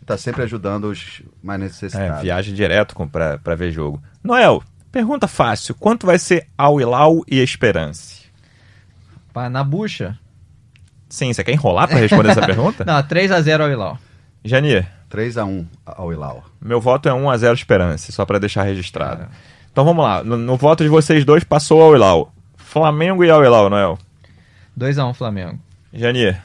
[0.05, 2.21] Tá sempre ajudando os mais É, necessitados.
[2.21, 2.95] viagem direto
[3.43, 3.99] pra ver jogo.
[4.23, 5.73] Noel, pergunta fácil.
[5.73, 8.25] Quanto vai ser Al Hilal e Esperance?
[9.33, 10.17] Pá, na bucha.
[11.09, 12.85] Sim, você quer enrolar pra responder essa pergunta?
[12.85, 13.97] Não, 3x0 ao Hilal.
[14.43, 16.43] Janir, 3x1 ao Ilau.
[16.61, 19.27] meu voto é 1x0 Esperance, só pra deixar registrado.
[19.75, 20.23] Então vamos lá.
[20.23, 22.33] No, no voto de vocês dois, passou Al Hilal.
[22.55, 23.99] Flamengo e Al Hilal, Noel.
[24.79, 25.59] 2x1 Flamengo.
[25.93, 26.41] Janir,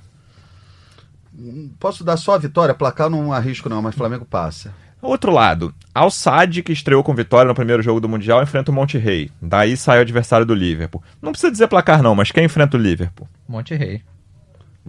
[1.78, 2.74] Posso dar só a vitória?
[2.74, 4.74] Placar não arrisco não, mas Flamengo passa.
[5.00, 8.74] Outro lado, Al Sadd, que estreou com vitória no primeiro jogo do Mundial, enfrenta o
[8.74, 9.30] Monte Rey.
[9.40, 11.00] Daí sai o adversário do Liverpool.
[11.22, 13.28] Não precisa dizer placar não, mas quem enfrenta o Liverpool?
[13.48, 14.02] Monte Rei.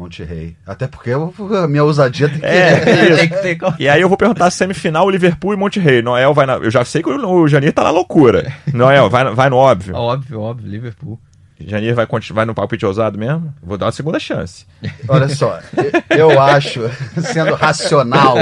[0.02, 0.56] Monte Rei.
[0.66, 1.34] Até porque eu-
[1.64, 2.46] a minha ousadia tem que...
[2.46, 6.02] É, Tem que ter E aí eu vou perguntar semifinal, Liverpool e Monte Rey.
[6.02, 6.54] Noel vai na...
[6.56, 8.52] Eu já sei que o, Janir tá na loucura.
[8.74, 9.96] Noel, vai, vai no óbvio.
[9.96, 11.20] Óbvio, óbvio, Liverpool.
[11.64, 13.54] Janir vai, vai no palpite ousado mesmo?
[13.62, 14.66] Vou dar uma segunda chance.
[15.08, 15.60] Olha só,
[16.10, 16.82] eu- eu acho,
[17.32, 18.36] sendo racional,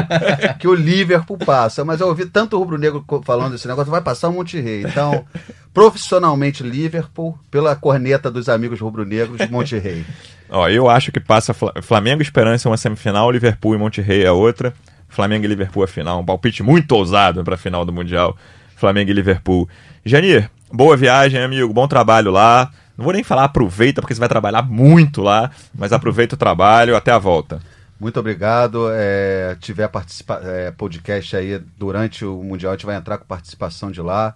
[0.58, 4.32] que o Liverpool passa, mas eu ouvi tanto rubro-negro falando desse negócio, vai passar o
[4.34, 4.84] Monte Rei.
[4.84, 5.26] Então,
[5.74, 10.06] profissionalmente, Liverpool, pela corneta dos amigos rubro-negros, Monte Rei.
[10.50, 14.02] Ó, eu acho que passa Fla- Flamengo e Esperança é uma semifinal, Liverpool e Monte
[14.02, 14.74] Rey é outra.
[15.08, 16.20] Flamengo e Liverpool a final.
[16.20, 18.36] Um palpite muito ousado para a final do Mundial.
[18.76, 19.68] Flamengo e Liverpool.
[20.06, 21.72] Janir, boa viagem, amigo.
[21.74, 22.72] Bom trabalho lá.
[22.98, 26.96] Não vou nem falar aproveita, porque você vai trabalhar muito lá, mas aproveita o trabalho.
[26.96, 27.60] Até a volta.
[28.00, 28.88] Muito obrigado.
[28.92, 33.92] É, tiver participa é, podcast aí durante o Mundial, a gente vai entrar com participação
[33.92, 34.34] de lá.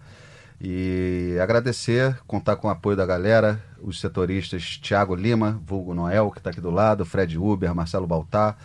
[0.66, 6.38] E agradecer, contar com o apoio da galera, os setoristas Thiago Lima, Vulgo Noel, que
[6.38, 8.56] está aqui do lado, Fred Uber, Marcelo Baltar,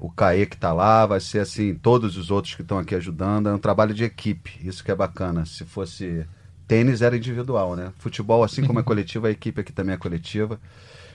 [0.00, 3.48] o Caê que está lá, vai ser assim, todos os outros que estão aqui ajudando.
[3.48, 5.46] É um trabalho de equipe, isso que é bacana.
[5.46, 6.26] Se fosse
[6.66, 7.92] tênis, era individual, né?
[7.98, 10.58] Futebol, assim como é coletivo, a equipe aqui também é coletiva.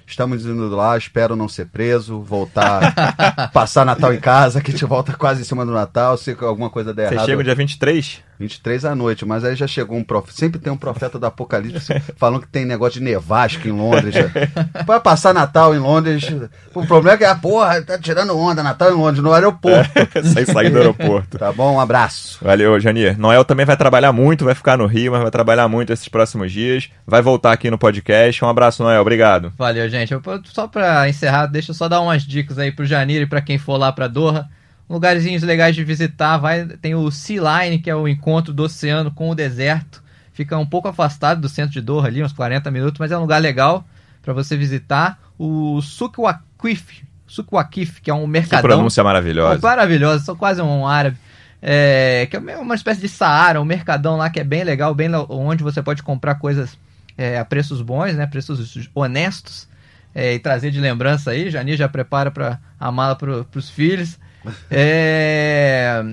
[0.05, 2.93] Estamos indo lá, espero não ser preso, voltar,
[3.51, 6.70] passar Natal em casa, que a gente volta quase em cima do Natal, se alguma
[6.70, 7.26] coisa der Você errado.
[7.26, 8.24] chega dia 23?
[8.40, 10.38] 23 à noite, mas aí já chegou um profeta.
[10.38, 14.14] Sempre tem um profeta do Apocalipse falando que tem negócio de nevasca em Londres.
[14.86, 16.26] Vai passar Natal em Londres.
[16.74, 19.90] O problema é que a porra tá tirando onda, Natal em Londres, no aeroporto.
[20.34, 21.38] Sai sair do aeroporto.
[21.38, 21.76] Tá bom?
[21.76, 22.38] Um abraço.
[22.42, 23.18] Valeu, Janir.
[23.18, 26.52] Noel também vai trabalhar muito, vai ficar no Rio, mas vai trabalhar muito esses próximos
[26.52, 26.90] dias.
[27.06, 28.44] Vai voltar aqui no podcast.
[28.44, 29.02] Um abraço, Noel.
[29.02, 29.52] Obrigado.
[29.58, 30.12] Valeu, gente.
[30.14, 33.42] Eu- só pra encerrar, deixa eu só dar umas dicas aí pro Janir e pra
[33.42, 34.48] quem for lá pra Doha.
[34.90, 39.12] Lugarzinhos legais de visitar, vai, tem o Sea Line, que é o encontro do oceano
[39.12, 40.02] com o deserto.
[40.34, 43.22] Fica um pouco afastado do centro de Doha ali, uns 40 minutos, mas é um
[43.22, 43.86] lugar legal
[44.22, 45.20] pra você visitar.
[45.38, 48.62] O Souk Waqif, que é um Que mercadão.
[48.62, 49.60] pronúncia Oh, maravilhosa.
[49.62, 51.18] maravilhosa, sou quase um árabe.
[51.62, 55.10] É, que é uma espécie de Saara, um mercadão lá que é bem legal, bem
[55.28, 56.78] onde você pode comprar coisas
[57.18, 58.28] é, a preços bons, né?
[58.28, 59.68] Preços honestos.
[60.16, 61.50] é, e trazer de lembrança aí.
[61.50, 64.18] Jani já prepara para a mala para os filhos.
[64.70, 66.04] É,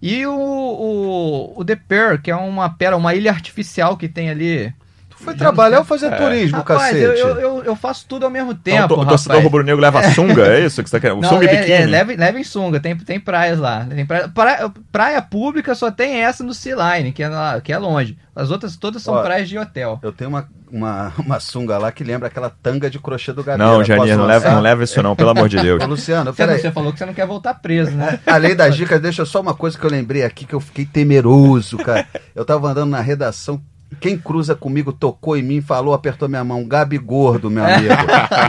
[0.00, 4.30] e o, o, o The Pearl, que é uma pérola, uma ilha artificial que tem
[4.30, 4.74] ali.
[5.22, 7.02] Foi trabalhar ou fazer turismo, Rapaz, cacete?
[7.20, 8.94] eu, eu, eu, faço tudo ao mesmo Então, tempo.
[8.94, 11.18] to- o torcedor rubro-negro leva sunga, é isso que você tá querendo?
[11.18, 11.72] O Não, sunga e é, biquíni?
[11.72, 13.86] é, leva, leva em sunga, tem, tem praias lá.
[13.88, 17.72] Tem praia, praia, praia pública só tem essa no Sea Line, que é, lá- que
[17.72, 18.18] é longe.
[18.34, 19.98] As outras todas são Ó, praias de hotel.
[20.02, 23.72] Eu tenho uma, uma, uma sunga lá que lembra aquela tanga de crochê do Gabriel.
[23.72, 25.82] Não, Janir, não leva, não leva isso não, pelo amor de Deus.
[25.84, 26.58] Ô, Luciano, peraí.
[26.58, 28.18] você falou que você não quer voltar preso, né?
[28.26, 31.76] Além das dicas, deixa só uma coisa que eu lembrei aqui que eu fiquei temeroso,
[31.76, 32.06] cara.
[32.34, 33.60] Eu tava andando na redação,
[34.02, 36.66] quem cruza comigo tocou em mim, falou, apertou minha mão.
[36.66, 37.94] Gabi Gordo, meu amigo.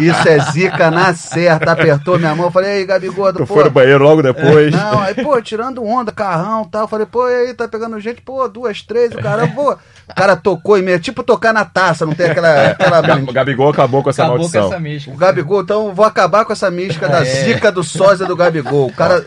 [0.02, 1.72] Isso é zica na certa.
[1.74, 3.54] Apertou minha mão, falei, ei, Gabi Gordo, Tu pô.
[3.54, 4.74] foi no banheiro logo depois.
[4.74, 6.88] Não, aí, pô, tirando onda, carrão e tal.
[6.88, 8.22] Falei, pô, e aí, tá pegando gente?
[8.22, 9.74] Pô, duas, três, o cara, pô.
[9.74, 12.72] O cara tocou em mim, é tipo tocar na taça, não tem aquela.
[12.72, 13.00] aquela
[13.30, 14.68] O Gabigol acabou com essa Acabou com maldição.
[14.68, 15.16] essa mística.
[15.16, 17.26] o Gabigol, então eu vou acabar com essa mística da É.
[17.26, 18.88] zica do sósia do Gabigol.
[18.88, 19.24] O cara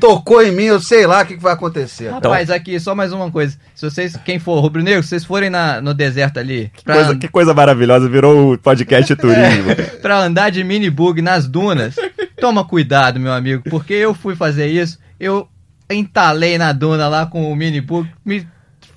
[0.00, 2.08] tocou em mim, eu sei lá o que, que vai acontecer.
[2.10, 3.56] Rapaz, aqui, só mais uma coisa.
[3.74, 7.28] Se vocês, quem for rubro-negro, se vocês forem na, no deserto ali, pra, Coisa- que
[7.28, 9.74] coisa maravilhosa, virou o podcast turismo.
[10.00, 11.96] pra andar de mini bug nas dunas,
[12.40, 15.48] toma cuidado, meu amigo, porque eu fui fazer isso, eu
[15.90, 18.46] entalei na duna lá com o mini bug, me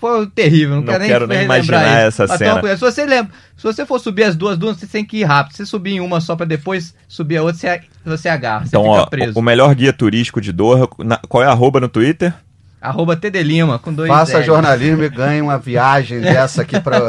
[0.08, 2.24] foi terrível, não, Não quero nem, quero nem imaginar isso.
[2.24, 2.62] essa Mas cena.
[2.76, 5.54] Se você lembra, se você for subir as duas dunas, você tem que ir rápido.
[5.54, 8.84] Se você subir em uma só pra depois subir a outra, você, você agarra, Então,
[8.84, 9.40] você fica ó, preso.
[9.40, 12.34] o melhor guia turístico de Doha, na- qual é a arroba no Twitter?
[12.82, 14.46] Arroba TD Lima, com dois Faça L's.
[14.46, 17.00] jornalismo e ganhe uma viagem dessa aqui pra.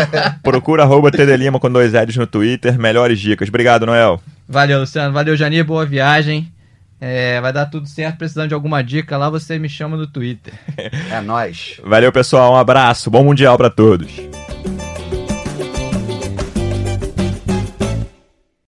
[0.42, 2.78] Procura arroba TD Lima com dois L's no Twitter.
[2.78, 3.48] Melhores dicas.
[3.48, 4.18] Obrigado, Noel.
[4.48, 5.12] Valeu, Luciano.
[5.12, 5.62] Valeu, Janir.
[5.64, 6.50] Boa viagem.
[7.00, 8.18] É, vai dar tudo certo.
[8.18, 10.54] Precisando de alguma dica lá, você me chama no Twitter.
[11.10, 11.80] É nóis.
[11.84, 12.52] Valeu, pessoal.
[12.52, 13.10] Um abraço.
[13.10, 14.10] Bom Mundial pra todos.